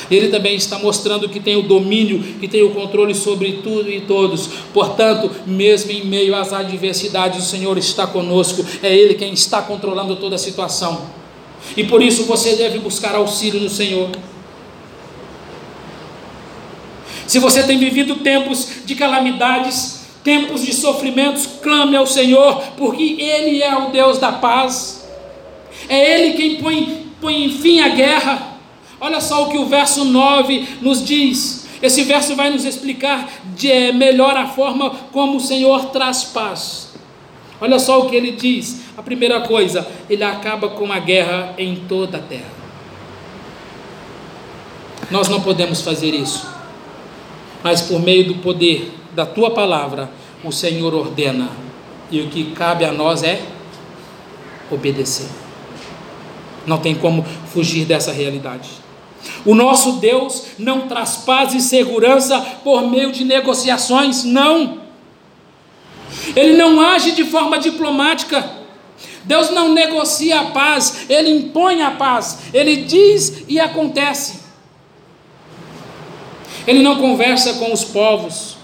Ele 0.10 0.30
também 0.30 0.56
está 0.56 0.80
mostrando 0.80 1.28
que 1.28 1.42
tem 1.42 1.58
o 1.58 1.64
domínio, 1.64 2.24
que 2.40 2.48
tem 2.48 2.64
o 2.64 2.70
controle 2.70 3.14
sobre 3.14 3.60
tudo 3.62 3.92
e 3.92 4.00
todos. 4.00 4.48
Portanto, 4.74 5.30
mesmo 5.46 5.92
em 5.92 6.06
meio 6.06 6.34
às 6.34 6.54
adversidades, 6.54 7.46
o 7.46 7.50
Senhor 7.50 7.78
está 7.78 8.08
conosco. 8.08 8.66
É 8.82 8.96
Ele 8.96 9.16
quem 9.16 9.34
está 9.34 9.62
controlando 9.62 10.16
toda 10.16 10.36
a 10.36 10.40
situação. 10.40 11.27
E 11.76 11.84
por 11.84 12.02
isso 12.02 12.24
você 12.26 12.56
deve 12.56 12.80
buscar 12.80 13.16
auxílio 13.16 13.60
no 13.60 13.70
Senhor. 13.70 14.10
Se 17.28 17.40
você 17.40 17.64
tem 17.64 17.78
vivido 17.78 18.16
tempos 18.18 18.70
de 18.86 18.96
calamidades, 18.96 20.06
tempos 20.24 20.66
de 20.66 20.74
sofrimentos, 20.74 21.48
clame 21.62 21.96
ao 21.96 22.08
Senhor, 22.08 22.62
porque 22.78 23.18
Ele 23.20 23.62
é 23.62 23.78
o 23.78 23.90
Deus 23.90 24.18
da 24.18 24.32
paz. 24.32 25.08
É 25.90 26.16
Ele 26.16 26.38
quem 26.38 26.56
põe, 26.56 27.08
põe 27.20 27.50
fim 27.50 27.82
à 27.82 27.90
guerra. 27.90 28.58
Olha 29.00 29.22
só 29.22 29.44
o 29.44 29.50
que 29.50 29.58
o 29.58 29.66
verso 29.66 30.06
9 30.06 30.68
nos 30.82 31.06
diz. 31.06 31.68
Esse 31.82 32.04
verso 32.04 32.36
vai 32.36 32.50
nos 32.50 32.66
explicar 32.66 33.30
de, 33.56 33.72
é, 33.72 33.92
melhor 33.92 34.36
a 34.36 34.48
forma 34.48 34.90
como 35.12 35.38
o 35.38 35.42
Senhor 35.42 35.88
traz 35.88 36.24
paz. 36.24 36.90
Olha 37.60 37.78
só 37.78 38.00
o 38.00 38.10
que 38.10 38.16
ele 38.16 38.32
diz. 38.32 38.82
A 38.98 39.04
primeira 39.04 39.42
coisa, 39.42 39.88
ele 40.10 40.24
acaba 40.24 40.70
com 40.70 40.92
a 40.92 40.98
guerra 40.98 41.54
em 41.56 41.76
toda 41.88 42.18
a 42.18 42.22
terra. 42.22 42.50
Nós 45.12 45.30
não 45.30 45.40
podemos 45.40 45.82
fazer 45.82 46.16
isso, 46.16 46.50
mas 47.64 47.82
por 47.82 48.02
meio 48.02 48.28
do 48.28 48.36
poder 48.36 48.92
da 49.14 49.24
tua 49.24 49.52
palavra, 49.52 50.10
o 50.44 50.52
Senhor 50.52 50.96
ordena, 50.96 51.50
e 52.10 52.22
o 52.22 52.28
que 52.30 52.52
cabe 52.52 52.86
a 52.86 52.92
nós 52.92 53.22
é 53.22 53.40
obedecer. 54.72 55.30
Não 56.66 56.80
tem 56.80 56.96
como 56.96 57.24
fugir 57.54 57.86
dessa 57.86 58.12
realidade. 58.12 58.68
O 59.46 59.54
nosso 59.54 59.94
Deus 59.94 60.48
não 60.58 60.88
traz 60.88 61.18
paz 61.18 61.54
e 61.54 61.62
segurança 61.62 62.42
por 62.64 62.82
meio 62.90 63.12
de 63.12 63.24
negociações, 63.24 64.24
não. 64.24 64.80
Ele 66.36 66.58
não 66.58 66.82
age 66.82 67.12
de 67.12 67.24
forma 67.26 67.60
diplomática. 67.60 68.57
Deus 69.28 69.52
não 69.52 69.74
negocia 69.74 70.40
a 70.40 70.46
paz, 70.46 71.06
Ele 71.10 71.30
impõe 71.30 71.82
a 71.82 71.92
paz, 71.92 72.40
Ele 72.54 72.78
diz 72.78 73.44
e 73.48 73.60
acontece. 73.60 74.40
Ele 76.66 76.82
não 76.82 76.98
conversa 76.98 77.54
com 77.56 77.72
os 77.72 77.84
povos 77.84 78.58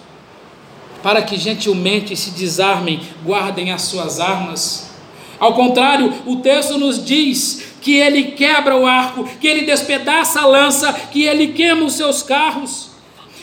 para 1.04 1.22
que 1.22 1.38
gentilmente 1.38 2.16
se 2.16 2.32
desarmem, 2.32 3.02
guardem 3.24 3.72
as 3.72 3.84
suas 3.84 4.22
armas. 4.22 4.90
Ao 5.38 5.54
contrário, 5.54 6.14
o 6.26 6.38
texto 6.38 6.78
nos 6.78 7.04
diz 7.04 7.74
que 7.82 7.96
ele 7.96 8.32
quebra 8.32 8.78
o 8.78 8.86
arco, 8.86 9.26
que 9.42 9.46
ele 9.46 9.66
despedaça 9.66 10.40
a 10.40 10.46
lança, 10.46 10.94
que 10.94 11.24
ele 11.24 11.48
queima 11.50 11.84
os 11.84 11.94
seus 11.94 12.24
carros. 12.24 12.93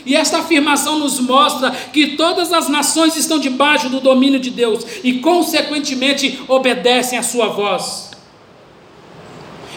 E 0.04 0.16
esta 0.16 0.38
afirmação 0.38 0.98
nos 0.98 1.20
mostra 1.20 1.70
que 1.70 2.16
todas 2.16 2.52
as 2.52 2.68
nações 2.68 3.16
estão 3.16 3.38
debaixo 3.38 3.88
do 3.88 4.00
domínio 4.00 4.40
de 4.40 4.50
Deus 4.50 4.84
e, 5.04 5.14
consequentemente, 5.14 6.40
obedecem 6.48 7.18
à 7.18 7.22
sua 7.22 7.48
voz. 7.48 8.10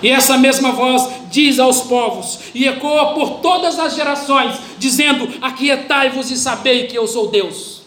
E 0.01 0.09
essa 0.09 0.37
mesma 0.37 0.71
voz 0.71 1.07
diz 1.31 1.59
aos 1.59 1.81
povos 1.81 2.39
e 2.53 2.67
ecoa 2.67 3.13
por 3.13 3.39
todas 3.39 3.79
as 3.79 3.95
gerações, 3.95 4.57
dizendo: 4.77 5.29
Aquietai-vos 5.41 6.29
e 6.29 6.37
sabei 6.37 6.87
que 6.87 6.97
eu 6.97 7.07
sou 7.07 7.29
Deus. 7.29 7.83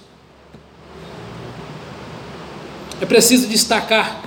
É 3.01 3.05
preciso 3.05 3.47
destacar 3.47 4.23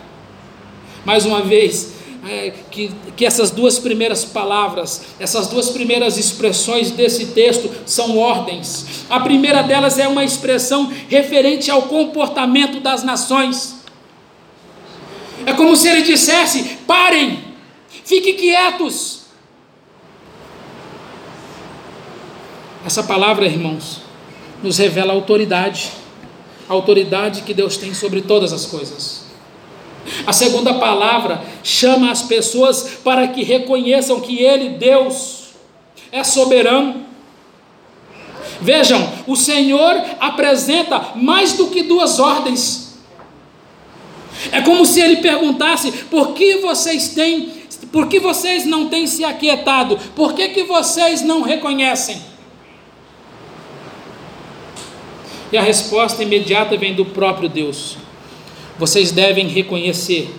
mais 1.04 1.26
uma 1.26 1.42
vez, 1.42 1.94
é, 2.28 2.52
que, 2.70 2.92
que 3.16 3.26
essas 3.26 3.52
duas 3.52 3.80
primeiras 3.80 4.26
palavras, 4.26 5.04
essas 5.20 5.48
duas 5.48 5.70
primeiras 5.70 6.18
expressões 6.18 6.92
desse 6.92 7.28
texto 7.28 7.70
são 7.86 8.18
ordens. 8.18 9.06
A 9.10 9.20
primeira 9.20 9.62
delas 9.62 9.98
é 9.98 10.08
uma 10.08 10.24
expressão 10.24 10.92
referente 11.08 11.72
ao 11.72 11.84
comportamento 11.84 12.80
das 12.80 13.04
nações. 13.04 13.76
É 15.46 15.54
como 15.54 15.76
se 15.76 15.88
ele 15.88 16.02
dissesse: 16.02 16.78
parem, 16.86 17.40
fiquem 18.04 18.36
quietos. 18.36 19.20
Essa 22.86 23.04
palavra, 23.04 23.46
irmãos, 23.46 24.02
nos 24.64 24.78
revela 24.78 25.14
a 25.14 25.16
autoridade, 25.16 25.92
a 26.68 26.74
autoridade 26.74 27.42
que 27.44 27.54
Deus 27.54 27.78
tem 27.78 27.94
sobre 27.94 28.22
todas 28.22 28.52
as 28.52 28.66
coisas. 28.66 29.29
A 30.26 30.34
segunda 30.34 30.74
palavra 30.76 31.42
chama 31.64 32.12
as 32.12 32.22
pessoas 32.22 32.98
para 33.04 33.28
que 33.28 33.44
reconheçam 33.44 34.20
que 34.20 34.40
Ele, 34.40 34.70
Deus, 34.70 35.50
é 36.12 36.24
soberano. 36.24 37.06
Vejam, 38.62 39.10
o 39.26 39.36
Senhor 39.36 40.02
apresenta 40.20 41.14
mais 41.16 41.54
do 41.54 41.68
que 41.68 41.84
duas 41.84 42.20
ordens. 42.20 42.90
É 44.52 44.62
como 44.62 44.86
se 44.86 45.02
ele 45.02 45.18
perguntasse: 45.18 45.92
por 46.10 46.34
que 46.34 46.58
vocês 46.58 47.10
têm, 47.10 47.52
por 47.92 48.08
que 48.08 48.20
vocês 48.20 48.66
não 48.66 48.88
têm 48.88 49.08
se 49.08 49.24
aquietado? 49.24 49.98
Por 50.16 50.34
que, 50.34 50.50
que 50.50 50.64
vocês 50.64 51.22
não 51.22 51.42
reconhecem? 51.42 52.22
E 55.52 55.58
a 55.58 55.62
resposta 55.62 56.22
imediata 56.22 56.78
vem 56.78 56.94
do 56.94 57.06
próprio 57.06 57.50
Deus. 57.50 57.98
Vocês 58.80 59.12
devem 59.12 59.50
reconhecer, 59.50 60.34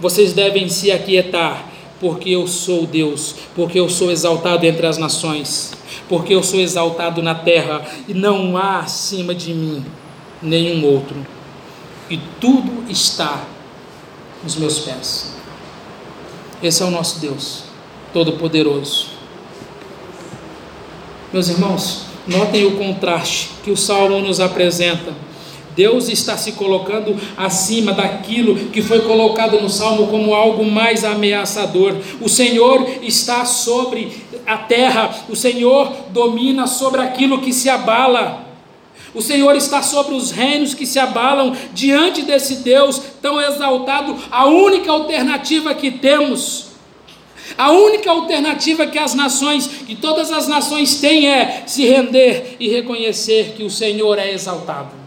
vocês 0.00 0.32
devem 0.32 0.68
se 0.68 0.90
aquietar, 0.90 1.70
porque 2.00 2.30
eu 2.30 2.48
sou 2.48 2.84
Deus, 2.84 3.36
porque 3.54 3.78
eu 3.78 3.88
sou 3.88 4.10
exaltado 4.10 4.66
entre 4.66 4.86
as 4.88 4.98
nações, 4.98 5.72
porque 6.08 6.34
eu 6.34 6.42
sou 6.42 6.58
exaltado 6.58 7.22
na 7.22 7.36
terra 7.36 7.86
e 8.08 8.12
não 8.12 8.56
há 8.56 8.80
acima 8.80 9.32
de 9.32 9.54
mim 9.54 9.84
nenhum 10.42 10.84
outro, 10.84 11.24
e 12.10 12.18
tudo 12.40 12.90
está 12.90 13.44
nos 14.42 14.56
meus 14.56 14.80
pés. 14.80 15.32
Esse 16.60 16.82
é 16.82 16.86
o 16.86 16.90
nosso 16.90 17.20
Deus, 17.20 17.64
Todo-Poderoso. 18.12 19.06
Meus 21.32 21.48
irmãos, 21.48 22.06
notem 22.26 22.64
o 22.66 22.76
contraste 22.76 23.50
que 23.62 23.70
o 23.70 23.76
Salmo 23.76 24.20
nos 24.20 24.40
apresenta 24.40 25.14
Deus 25.76 26.08
está 26.08 26.38
se 26.38 26.52
colocando 26.52 27.14
acima 27.36 27.92
daquilo 27.92 28.70
que 28.70 28.80
foi 28.80 29.00
colocado 29.00 29.60
no 29.60 29.68
Salmo 29.68 30.06
como 30.06 30.34
algo 30.34 30.64
mais 30.64 31.04
ameaçador. 31.04 31.94
O 32.18 32.30
Senhor 32.30 32.88
está 33.02 33.44
sobre 33.44 34.10
a 34.46 34.56
terra, 34.56 35.14
o 35.28 35.36
Senhor 35.36 35.92
domina 36.08 36.66
sobre 36.66 37.02
aquilo 37.02 37.42
que 37.42 37.52
se 37.52 37.68
abala. 37.68 38.46
O 39.14 39.20
Senhor 39.20 39.54
está 39.54 39.82
sobre 39.82 40.14
os 40.14 40.30
reinos 40.30 40.72
que 40.72 40.86
se 40.86 40.98
abalam 40.98 41.54
diante 41.74 42.22
desse 42.22 42.56
Deus 42.56 43.00
tão 43.20 43.38
exaltado. 43.40 44.16
A 44.30 44.46
única 44.46 44.90
alternativa 44.90 45.74
que 45.74 45.90
temos, 45.90 46.68
a 47.56 47.70
única 47.70 48.10
alternativa 48.10 48.86
que 48.86 48.98
as 48.98 49.14
nações, 49.14 49.66
que 49.86 49.94
todas 49.94 50.32
as 50.32 50.48
nações 50.48 50.96
têm 51.00 51.28
é 51.28 51.64
se 51.66 51.84
render 51.86 52.56
e 52.58 52.68
reconhecer 52.68 53.54
que 53.56 53.62
o 53.62 53.70
Senhor 53.70 54.18
é 54.18 54.32
exaltado. 54.32 55.05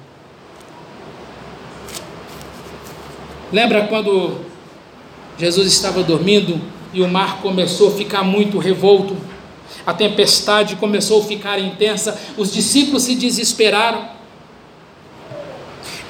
Lembra 3.52 3.88
quando 3.88 4.38
Jesus 5.38 5.68
estava 5.68 6.04
dormindo 6.04 6.62
e 6.94 7.02
o 7.02 7.08
mar 7.08 7.42
começou 7.42 7.90
a 7.90 7.92
ficar 7.92 8.24
muito 8.24 8.60
revolto? 8.60 9.18
A 9.86 9.94
tempestade 9.94 10.76
começou 10.76 11.22
a 11.22 11.26
ficar 11.26 11.60
intensa, 11.60 12.20
os 12.38 12.54
discípulos 12.54 13.04
se 13.04 13.16
desesperaram. 13.16 14.08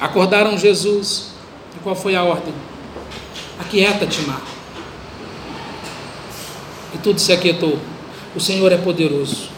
Acordaram 0.00 0.58
Jesus. 0.58 1.30
E 1.76 1.78
qual 1.82 1.94
foi 1.94 2.14
a 2.14 2.22
ordem? 2.22 2.52
Aquieta-te, 3.58 4.20
mar. 4.22 4.42
E 6.94 6.98
tudo 6.98 7.20
se 7.20 7.32
aquietou. 7.32 7.78
O 8.34 8.40
Senhor 8.40 8.70
é 8.72 8.76
poderoso. 8.76 9.48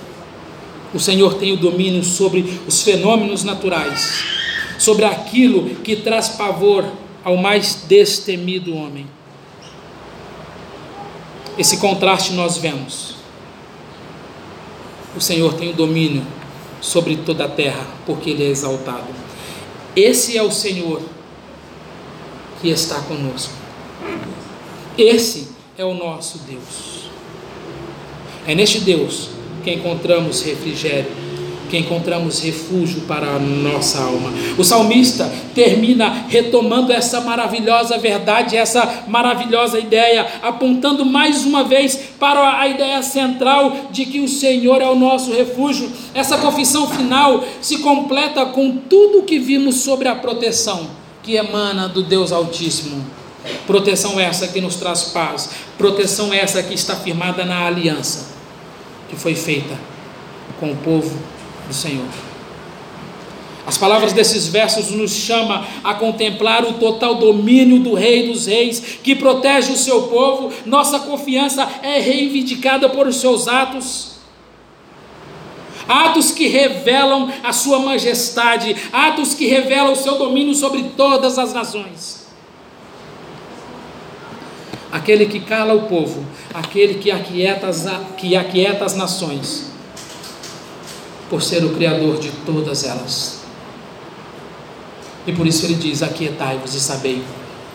O 0.94 1.00
Senhor 1.00 1.34
tem 1.34 1.52
o 1.52 1.56
domínio 1.56 2.04
sobre 2.04 2.60
os 2.66 2.82
fenômenos 2.82 3.42
naturais, 3.42 4.24
sobre 4.78 5.04
aquilo 5.04 5.76
que 5.76 5.96
traz 5.96 6.28
pavor 6.30 6.84
ao 7.24 7.36
mais 7.36 7.84
destemido 7.88 8.74
homem. 8.74 9.06
Esse 11.58 11.76
contraste 11.78 12.32
nós 12.32 12.56
vemos. 12.56 13.16
O 15.14 15.20
Senhor 15.20 15.54
tem 15.54 15.70
o 15.70 15.74
domínio 15.74 16.26
sobre 16.80 17.16
toda 17.16 17.44
a 17.44 17.48
terra, 17.48 17.86
porque 18.06 18.30
Ele 18.30 18.44
é 18.44 18.48
exaltado. 18.48 19.06
Esse 19.94 20.36
é 20.36 20.42
o 20.42 20.50
Senhor 20.50 21.02
que 22.60 22.68
está 22.68 23.00
conosco. 23.02 23.52
Esse 24.96 25.48
é 25.76 25.84
o 25.84 25.94
nosso 25.94 26.38
Deus. 26.38 27.10
É 28.46 28.54
neste 28.54 28.80
Deus 28.80 29.28
que 29.62 29.72
encontramos 29.72 30.42
refrigério 30.42 31.21
que 31.72 31.78
encontramos 31.78 32.42
refúgio 32.42 33.00
para 33.08 33.26
a 33.26 33.38
nossa 33.38 33.98
alma. 33.98 34.30
O 34.58 34.62
salmista 34.62 35.32
termina 35.54 36.26
retomando 36.28 36.92
essa 36.92 37.22
maravilhosa 37.22 37.96
verdade, 37.96 38.58
essa 38.58 39.04
maravilhosa 39.08 39.78
ideia, 39.78 40.26
apontando 40.42 41.06
mais 41.06 41.46
uma 41.46 41.64
vez 41.64 41.98
para 42.20 42.60
a 42.60 42.68
ideia 42.68 43.02
central 43.02 43.88
de 43.90 44.04
que 44.04 44.20
o 44.20 44.28
Senhor 44.28 44.82
é 44.82 44.86
o 44.86 44.94
nosso 44.94 45.32
refúgio. 45.32 45.90
Essa 46.12 46.36
confissão 46.36 46.86
final 46.90 47.42
se 47.62 47.78
completa 47.78 48.44
com 48.44 48.76
tudo 48.76 49.20
o 49.20 49.22
que 49.22 49.38
vimos 49.38 49.76
sobre 49.76 50.08
a 50.08 50.14
proteção 50.14 50.90
que 51.22 51.36
emana 51.36 51.88
do 51.88 52.02
Deus 52.02 52.32
Altíssimo. 52.32 53.02
Proteção 53.66 54.20
essa 54.20 54.46
que 54.46 54.60
nos 54.60 54.76
traz 54.76 55.04
paz, 55.04 55.48
proteção 55.78 56.34
essa 56.34 56.62
que 56.62 56.74
está 56.74 56.94
firmada 56.94 57.46
na 57.46 57.66
aliança 57.66 58.30
que 59.08 59.16
foi 59.16 59.34
feita 59.34 59.74
com 60.60 60.72
o 60.72 60.76
povo 60.76 61.32
do 61.72 61.74
Senhor. 61.74 62.06
As 63.66 63.78
palavras 63.78 64.12
desses 64.12 64.46
versos 64.48 64.90
nos 64.90 65.12
chama 65.12 65.66
a 65.82 65.94
contemplar 65.94 66.64
o 66.64 66.74
total 66.74 67.14
domínio 67.14 67.78
do 67.78 67.94
Rei 67.94 68.28
dos 68.28 68.46
Reis, 68.46 68.98
que 69.02 69.14
protege 69.14 69.72
o 69.72 69.76
seu 69.76 70.02
povo. 70.08 70.52
Nossa 70.66 71.00
confiança 71.00 71.66
é 71.82 71.98
reivindicada 71.98 72.88
por 72.88 73.06
os 73.06 73.16
seus 73.16 73.48
atos. 73.48 74.12
Atos 75.88 76.30
que 76.30 76.46
revelam 76.46 77.30
a 77.42 77.52
sua 77.52 77.78
majestade, 77.78 78.76
atos 78.92 79.34
que 79.34 79.46
revelam 79.46 79.92
o 79.92 79.96
seu 79.96 80.18
domínio 80.18 80.54
sobre 80.54 80.82
todas 80.96 81.38
as 81.38 81.54
nações. 81.54 82.26
Aquele 84.90 85.26
que 85.26 85.40
cala 85.40 85.72
o 85.72 85.88
povo, 85.88 86.26
aquele 86.52 86.94
que 86.94 87.10
aquieta 87.10 87.68
as, 87.68 87.86
que 88.16 88.36
aquieta 88.36 88.84
as 88.84 88.94
nações 88.94 89.71
por 91.32 91.42
ser 91.42 91.64
o 91.64 91.70
Criador 91.70 92.18
de 92.18 92.30
todas 92.44 92.84
elas. 92.84 93.40
E 95.26 95.32
por 95.32 95.46
isso 95.46 95.64
ele 95.64 95.76
diz: 95.76 96.02
Aquietai-vos 96.02 96.74
e 96.74 96.80
sabei 96.80 97.22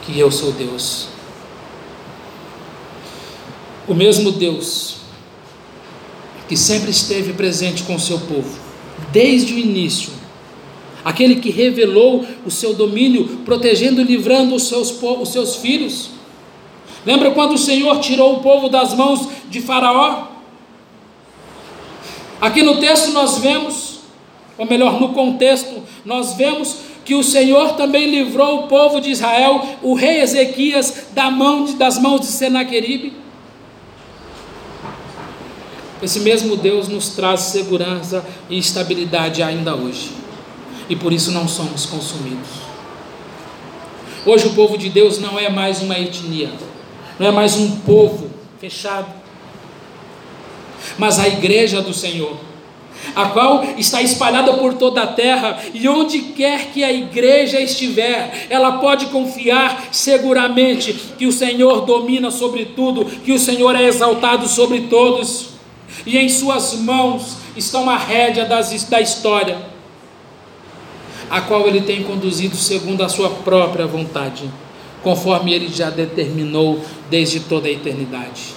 que 0.04 0.20
eu 0.20 0.32
sou 0.32 0.52
Deus. 0.52 1.08
O 3.88 3.96
mesmo 3.96 4.32
Deus 4.32 4.98
que 6.48 6.56
sempre 6.56 6.92
esteve 6.92 7.34
presente 7.34 7.82
com 7.82 7.96
o 7.96 8.00
seu 8.00 8.20
povo, 8.20 8.60
desde 9.12 9.56
o 9.56 9.58
início, 9.58 10.12
aquele 11.04 11.38
que 11.38 11.50
revelou 11.50 12.28
o 12.46 12.52
seu 12.52 12.76
domínio, 12.76 13.40
protegendo 13.44 14.02
e 14.02 14.04
livrando 14.04 14.54
os 14.54 14.68
seus, 14.68 14.94
os 15.02 15.30
seus 15.30 15.56
filhos. 15.56 16.12
Lembra 17.04 17.32
quando 17.32 17.56
o 17.56 17.58
Senhor 17.58 18.00
tirou 18.02 18.36
o 18.36 18.40
povo 18.42 18.70
das 18.70 18.94
mãos 18.94 19.28
de 19.50 19.62
Faraó? 19.62 20.37
Aqui 22.40 22.62
no 22.62 22.80
texto 22.80 23.12
nós 23.12 23.40
vemos, 23.40 24.00
ou 24.58 24.66
melhor, 24.66 25.00
no 25.00 25.10
contexto, 25.10 25.82
nós 26.06 26.34
vemos 26.34 26.78
que 27.04 27.16
o 27.16 27.24
Senhor 27.24 27.74
também 27.74 28.10
livrou 28.10 28.60
o 28.60 28.68
povo 28.68 29.00
de 29.00 29.10
Israel, 29.10 29.66
o 29.82 29.94
rei 29.94 30.22
Ezequias, 30.22 31.08
da 31.14 31.32
mão 31.32 31.66
de, 31.66 31.74
das 31.74 31.98
mãos 31.98 32.22
de 32.22 32.28
Senaqueribe. 32.28 33.14
Esse 36.02 36.20
mesmo 36.20 36.56
Deus 36.56 36.88
nos 36.88 37.10
traz 37.10 37.40
segurança 37.42 38.24
e 38.50 38.58
estabilidade 38.58 39.42
ainda 39.42 39.76
hoje, 39.76 40.12
e 40.88 40.96
por 40.96 41.12
isso 41.12 41.32
não 41.32 41.48
somos 41.48 41.86
consumidos. 41.86 42.68
Hoje 44.26 44.48
o 44.48 44.54
povo 44.54 44.78
de 44.78 44.90
Deus 44.90 45.20
não 45.20 45.40
é 45.40 45.50
mais 45.50 45.82
uma 45.82 45.98
etnia, 45.98 46.52
não 47.18 47.28
é 47.28 47.32
mais 47.32 47.56
um 47.56 47.80
povo 47.80 48.30
fechado, 48.60 49.08
mas 50.98 51.20
a 51.20 51.28
igreja 51.28 51.82
do 51.82 51.94
Senhor, 51.94 52.38
a 53.16 53.26
qual 53.30 53.64
está 53.78 54.02
espalhada 54.02 54.54
por 54.54 54.74
toda 54.74 55.02
a 55.02 55.08
terra, 55.08 55.60
e 55.74 55.88
onde 55.88 56.20
quer 56.20 56.72
que 56.72 56.84
a 56.84 56.92
igreja 56.92 57.60
estiver, 57.60 58.48
ela 58.50 58.74
pode 58.80 59.08
confiar 59.08 59.90
seguramente 59.92 60.94
que 61.18 61.26
o 61.26 61.32
Senhor 61.32 61.86
domina 61.86 62.32
sobre 62.32 62.66
tudo, 62.66 63.06
que 63.06 63.32
o 63.32 63.40
Senhor 63.40 63.76
é 63.76 63.84
exaltado 63.84 64.48
sobre 64.48 64.82
todos, 64.82 65.50
e 66.06 66.18
em 66.18 66.30
Suas 66.30 66.74
mãos 66.74 67.38
estão 67.56 67.90
a 67.90 67.98
rédea 67.98 68.46
das, 68.46 68.84
da 68.84 69.02
história, 69.02 69.58
a 71.30 71.42
qual 71.42 71.68
Ele 71.68 71.82
tem 71.82 72.04
conduzido 72.04 72.56
segundo 72.56 73.04
a 73.04 73.10
Sua 73.10 73.30
própria 73.30 73.86
vontade, 73.86 74.50
conforme 75.04 75.54
Ele 75.54 75.70
já 75.70 75.90
determinou 75.90 76.80
desde 77.10 77.40
toda 77.42 77.68
a 77.68 77.72
eternidade. 77.72 78.57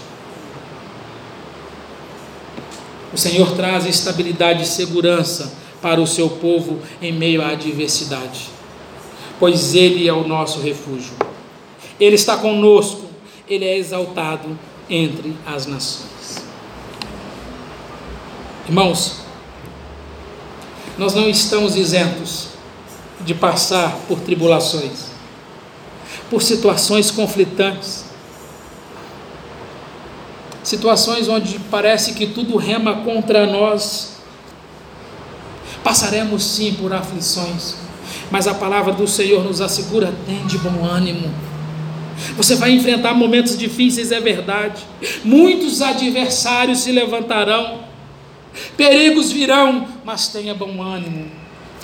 O 3.13 3.19
Senhor 3.19 3.53
traz 3.57 3.87
estabilidade 3.87 4.63
e 4.63 4.67
segurança 4.67 5.53
para 5.83 6.01
o 6.01 6.07
seu 6.07 6.29
povo 6.29 6.79
em 7.01 7.13
meio 7.13 7.43
à 7.43 7.49
adversidade, 7.51 8.49
pois 9.39 9.75
Ele 9.75 10.07
é 10.07 10.13
o 10.13 10.27
nosso 10.27 10.61
refúgio. 10.61 11.13
Ele 11.99 12.15
está 12.15 12.37
conosco, 12.37 13.03
Ele 13.49 13.65
é 13.65 13.77
exaltado 13.77 14.59
entre 14.89 15.37
as 15.47 15.67
nações. 15.67 16.11
Irmãos, 18.67 19.17
nós 20.97 21.15
não 21.15 21.29
estamos 21.29 21.77
isentos 21.77 22.49
de 23.23 23.35
passar 23.35 23.97
por 24.07 24.21
tribulações, 24.21 25.07
por 26.29 26.43
situações 26.43 27.11
conflitantes, 27.11 28.00
situações 30.63 31.29
onde 31.29 31.59
parece 31.71 32.15
que 32.15 32.27
tudo 32.27 32.57
rema 32.57 33.03
contra 33.03 33.47
nós. 33.47 34.17
Passaremos 35.83 36.45
sim 36.45 36.75
por 36.75 36.93
aflições, 36.93 37.77
mas 38.31 38.47
a 38.47 38.55
palavra 38.55 38.93
do 38.93 39.09
Senhor 39.09 39.43
nos 39.43 39.61
assegura: 39.61 40.13
tem 40.27 40.47
de 40.47 40.59
bom 40.59 40.85
ânimo. 40.85 41.33
Você 42.37 42.55
vai 42.55 42.73
enfrentar 42.73 43.15
momentos 43.15 43.57
difíceis, 43.57 44.13
é 44.13 44.21
verdade. 44.21 44.83
Muitos 45.25 45.81
adversários 45.81 46.81
se 46.81 46.93
levantarão, 46.93 47.81
perigos 48.77 49.33
virão, 49.33 49.89
mas 50.05 50.29
tenha 50.29 50.55
bom 50.55 50.83
ânimo. 50.83 51.31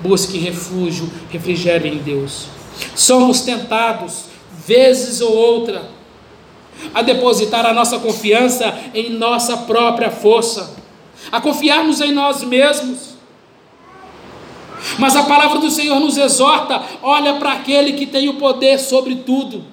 Busque 0.03 0.39
refúgio, 0.39 1.11
refrigério 1.31 1.91
em 1.91 1.99
Deus. 1.99 2.49
Somos 2.95 3.41
tentados, 3.41 4.25
vezes 4.67 5.23
ou 5.23 5.35
outra, 5.35 5.96
a 6.95 7.03
depositar 7.03 7.65
a 7.67 7.73
nossa 7.73 7.99
confiança 7.99 8.75
em 8.95 9.11
nossa 9.11 9.57
própria 9.59 10.11
força, 10.11 10.77
a 11.31 11.41
confiarmos 11.41 12.01
em 12.01 12.13
nós 12.13 12.43
mesmos. 12.43 13.17
Mas 14.99 15.17
a 15.17 15.25
palavra 15.25 15.59
do 15.59 15.71
Senhor 15.71 15.99
nos 15.99 16.17
exorta: 16.17 16.83
olha 17.03 17.35
para 17.35 17.53
aquele 17.53 17.95
que 17.95 18.07
tem 18.07 18.29
o 18.29 18.35
poder 18.35 18.79
sobre 18.79 19.17
tudo. 19.17 19.65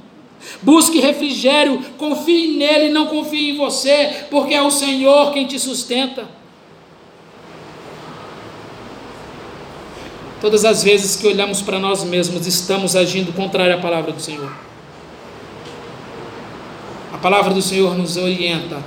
Busque 0.61 0.99
refrigério, 0.99 1.81
confie 1.97 2.57
nele, 2.57 2.89
não 2.89 3.07
confie 3.07 3.51
em 3.51 3.57
você, 3.57 4.25
porque 4.29 4.53
é 4.53 4.61
o 4.61 4.71
Senhor 4.71 5.31
quem 5.31 5.45
te 5.45 5.57
sustenta. 5.57 6.27
Todas 10.41 10.65
as 10.65 10.83
vezes 10.83 11.15
que 11.15 11.25
olhamos 11.25 11.61
para 11.61 11.79
nós 11.79 12.03
mesmos, 12.03 12.45
estamos 12.45 12.97
agindo 12.97 13.31
contrário 13.31 13.75
à 13.75 13.77
palavra 13.77 14.11
do 14.11 14.21
Senhor 14.21 14.51
palavra 17.23 17.53
do 17.53 17.61
Senhor 17.61 17.97
nos 17.97 18.17
orienta: 18.17 18.83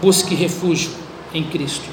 busque 0.00 0.34
refúgio 0.34 0.92
em 1.34 1.42
Cristo. 1.42 1.84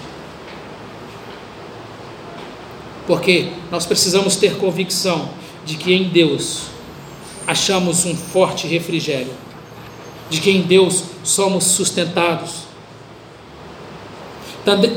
Porque 3.07 3.49
nós 3.71 3.86
precisamos 3.86 4.36
ter 4.36 4.55
convicção 4.57 5.29
de 5.65 5.75
que 5.75 5.91
em 5.91 6.09
Deus 6.09 6.67
achamos 7.47 8.05
um 8.05 8.15
forte 8.15 8.67
refrigério, 8.67 9.34
de 10.29 10.39
que 10.39 10.51
em 10.51 10.61
Deus 10.61 11.03
somos 11.23 11.65
sustentados. 11.65 12.71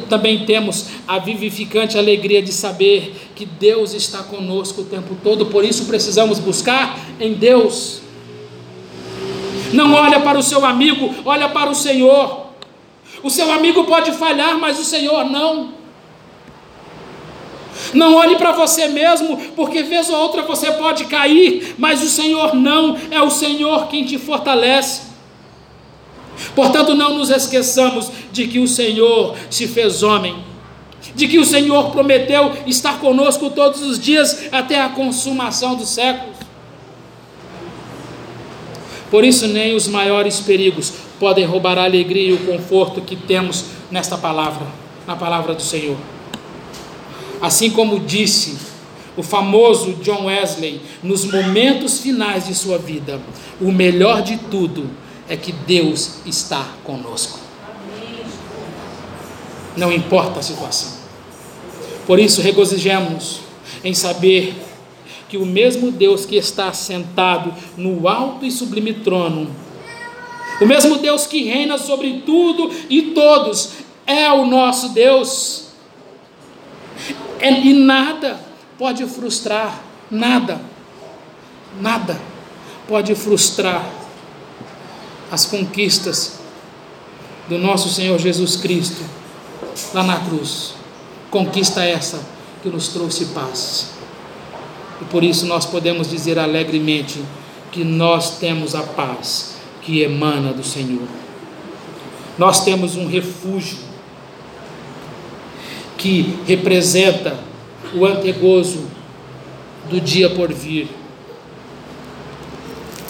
Também 0.09 0.45
temos 0.45 0.87
a 1.09 1.19
vivificante 1.19 1.99
alegria 1.99 2.41
de 2.41 2.53
saber 2.53 3.31
que 3.35 3.45
Deus 3.45 3.95
está 3.95 4.23
conosco 4.23 4.83
o 4.83 4.85
tempo 4.85 5.17
todo, 5.25 5.47
por 5.47 5.65
isso 5.65 5.87
precisamos 5.87 6.39
buscar 6.39 6.97
em 7.19 7.33
Deus 7.35 8.06
não 9.73 9.95
olha 9.95 10.21
para 10.21 10.39
o 10.39 10.43
seu 10.43 10.65
amigo, 10.65 11.15
olha 11.25 11.49
para 11.49 11.71
o 11.71 11.75
Senhor. 11.75 12.47
O 13.23 13.31
seu 13.31 13.51
amigo 13.53 13.85
pode 13.85 14.13
falhar, 14.13 14.59
mas 14.59 14.79
o 14.79 14.85
Senhor 14.85 15.25
não. 15.25 15.75
Não 17.93 18.15
olhe 18.15 18.37
para 18.37 18.53
você 18.53 18.89
mesmo, 18.89 19.37
porque 19.55 19.83
vez 19.83 20.09
ou 20.09 20.17
outra 20.17 20.43
você 20.43 20.73
pode 20.73 21.05
cair, 21.05 21.75
mas 21.79 22.03
o 22.03 22.09
Senhor 22.09 22.55
não, 22.55 22.97
é 23.11 23.21
o 23.21 23.31
Senhor 23.31 23.89
quem 23.89 24.05
te 24.05 24.19
fortalece. 24.19 25.03
Portanto, 26.55 26.95
não 26.95 27.15
nos 27.15 27.31
esqueçamos 27.31 28.11
de 28.33 28.47
que 28.47 28.59
o 28.59 28.69
Senhor 28.69 29.37
se 29.51 29.67
fez 29.67 30.03
homem, 30.03 30.37
de 31.15 31.29
que 31.29 31.39
o 31.39 31.45
Senhor 31.45 31.91
prometeu 31.91 32.53
estar 32.67 32.99
conosco 32.99 33.51
todos 33.51 33.81
os 33.83 33.99
dias 33.99 34.49
até 34.53 34.81
a 34.81 34.89
consumação 34.91 35.75
dos 35.75 35.89
séculos. 35.89 36.36
Por 39.11 39.25
isso, 39.25 39.47
nem 39.47 39.75
os 39.75 39.87
maiores 39.87 40.41
perigos 40.41 40.93
podem 41.19 41.45
roubar 41.45 41.79
a 41.79 41.85
alegria 41.85 42.31
e 42.31 42.33
o 42.33 42.47
conforto 42.47 43.01
que 43.01 43.17
temos 43.17 43.67
nesta 43.91 44.19
palavra, 44.19 44.67
na 45.07 45.15
palavra 45.17 45.55
do 45.55 45.63
Senhor. 45.63 45.97
Assim 47.41 47.71
como 47.71 48.01
disse 48.01 48.57
o 49.17 49.23
famoso 49.23 49.95
John 50.03 50.27
Wesley 50.27 50.81
nos 51.03 51.25
momentos 51.25 52.01
finais 52.01 52.47
de 52.47 52.55
sua 52.55 52.79
vida, 52.79 53.21
o 53.61 53.71
melhor 53.73 54.23
de 54.23 54.37
tudo 54.37 54.91
é 55.29 55.37
que 55.37 55.53
Deus 55.53 56.17
está 56.27 56.67
conosco. 56.85 57.39
Não 59.77 59.93
importa 59.93 60.41
a 60.41 60.43
situação. 60.43 60.91
Por 62.07 62.19
isso, 62.19 62.41
regozijemos 62.41 63.41
em 63.83 63.95
saber 63.95 64.55
que 65.37 65.43
o 65.43 65.45
mesmo 65.45 65.91
Deus 65.91 66.25
que 66.25 66.37
está 66.37 66.73
sentado 66.73 67.53
no 67.77 68.09
alto 68.09 68.47
e 68.47 68.51
sublime 68.51 68.95
trono, 68.95 69.55
o 70.63 70.65
mesmo 70.65 70.97
Deus 70.97 71.27
que 71.27 71.45
reina 71.45 71.77
sobre 71.77 72.23
tudo 72.25 72.73
e 72.89 73.13
todos, 73.13 73.73
é 74.07 74.33
o 74.33 74.47
nosso 74.47 74.91
Deus. 74.91 75.67
É, 77.39 77.51
e 77.51 77.75
nada 77.75 78.41
pode 78.79 79.05
frustrar, 79.05 79.79
nada, 80.11 80.59
nada 81.79 82.19
pode 82.89 83.15
frustrar 83.15 83.85
as 85.31 85.45
conquistas 85.45 86.39
do 87.47 87.59
nosso 87.59 87.91
Senhor 87.91 88.19
Jesus 88.19 88.57
Cristo 88.57 89.05
lá 89.93 90.03
na 90.03 90.19
cruz. 90.21 90.73
Conquista 91.31 91.85
essa 91.85 92.19
que 92.63 92.71
nos 92.71 92.89
trouxe 92.89 93.27
paz. 93.27 93.96
E 95.01 95.05
por 95.07 95.23
isso 95.23 95.47
nós 95.47 95.67
podemos 95.67 96.11
dizer 96.11 96.39
alegremente 96.39 97.23
que 97.71 97.85
nós 97.85 98.39
temos 98.39 98.75
a 98.75 98.83
paz 98.83 99.57
que 99.83 100.03
emana 100.03 100.53
do 100.53 100.65
Senhor. 100.65 101.07
Nós 102.39 102.65
temos 102.65 102.97
um 102.97 103.07
refúgio 103.07 103.79
que 105.97 106.39
representa 106.47 107.39
o 107.95 108.05
antegozo 108.05 108.87
do 109.89 110.01
dia 110.01 110.29
por 110.31 110.53
vir, 110.53 110.89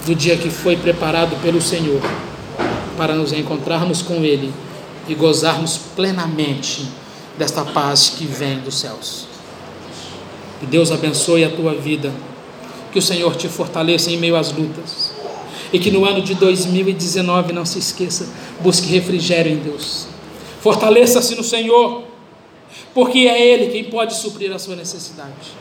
do 0.04 0.14
dia 0.14 0.36
que 0.36 0.50
foi 0.50 0.76
preparado 0.76 1.40
pelo 1.42 1.60
Senhor 1.60 2.00
para 2.96 3.14
nos 3.14 3.32
encontrarmos 3.32 4.02
com 4.02 4.24
Ele 4.24 4.52
e 5.08 5.14
gozarmos 5.14 5.78
plenamente 5.94 6.86
desta 7.38 7.64
paz 7.64 8.10
que 8.10 8.24
vem 8.24 8.58
dos 8.60 8.78
céus. 8.78 9.35
Que 10.60 10.66
Deus 10.66 10.90
abençoe 10.90 11.44
a 11.44 11.50
tua 11.50 11.74
vida. 11.74 12.12
Que 12.92 12.98
o 12.98 13.02
Senhor 13.02 13.36
te 13.36 13.48
fortaleça 13.48 14.10
em 14.10 14.16
meio 14.16 14.36
às 14.36 14.52
lutas. 14.52 15.12
E 15.72 15.78
que 15.78 15.90
no 15.90 16.04
ano 16.04 16.22
de 16.22 16.34
2019, 16.34 17.52
não 17.52 17.66
se 17.66 17.78
esqueça, 17.78 18.28
busque 18.60 18.86
refrigério 18.88 19.52
em 19.52 19.56
Deus. 19.56 20.06
Fortaleça-se 20.60 21.34
no 21.34 21.44
Senhor, 21.44 22.04
porque 22.94 23.18
é 23.18 23.40
Ele 23.40 23.70
quem 23.70 23.84
pode 23.84 24.16
suprir 24.16 24.52
a 24.52 24.58
sua 24.58 24.76
necessidade. 24.76 25.54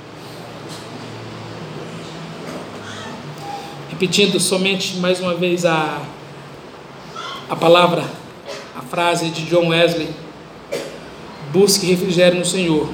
Repetindo 3.89 4.39
somente 4.39 4.97
mais 4.97 5.19
uma 5.19 5.33
vez 5.33 5.65
a, 5.65 6.01
a 7.49 7.55
palavra, 7.55 8.03
a 8.75 8.81
frase 8.81 9.29
de 9.29 9.45
John 9.45 9.69
Wesley: 9.69 10.09
busque 11.51 11.85
refrigério 11.85 12.39
no 12.39 12.45
Senhor 12.45 12.89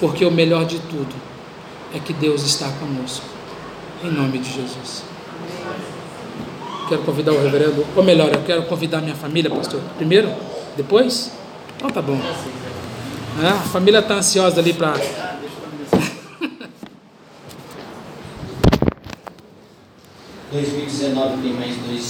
porque 0.00 0.24
o 0.24 0.30
melhor 0.30 0.64
de 0.64 0.78
tudo 0.80 1.14
é 1.94 1.98
que 1.98 2.12
Deus 2.12 2.42
está 2.44 2.68
conosco. 2.72 3.26
Em 4.02 4.10
nome 4.10 4.38
de 4.38 4.52
Jesus. 4.52 5.04
Quero 6.88 7.02
convidar 7.02 7.32
o 7.32 7.42
reverendo, 7.42 7.86
ou 7.96 8.02
melhor, 8.02 8.32
eu 8.32 8.42
quero 8.42 8.64
convidar 8.64 9.00
minha 9.00 9.14
família, 9.14 9.50
pastor. 9.50 9.80
Primeiro? 9.96 10.30
Depois? 10.76 11.32
Então 11.76 11.88
tá 11.88 12.02
bom. 12.02 12.16
Né? 12.16 13.48
A 13.48 13.68
família 13.68 14.00
está 14.00 14.14
ansiosa 14.14 14.60
ali 14.60 14.74
para. 14.74 14.92
Dois 20.52 20.72
mil 20.72 20.82
e 20.82 20.86
dezenove 20.86 21.42
tem 21.42 21.52
mais 21.54 21.76
dois 21.78 22.02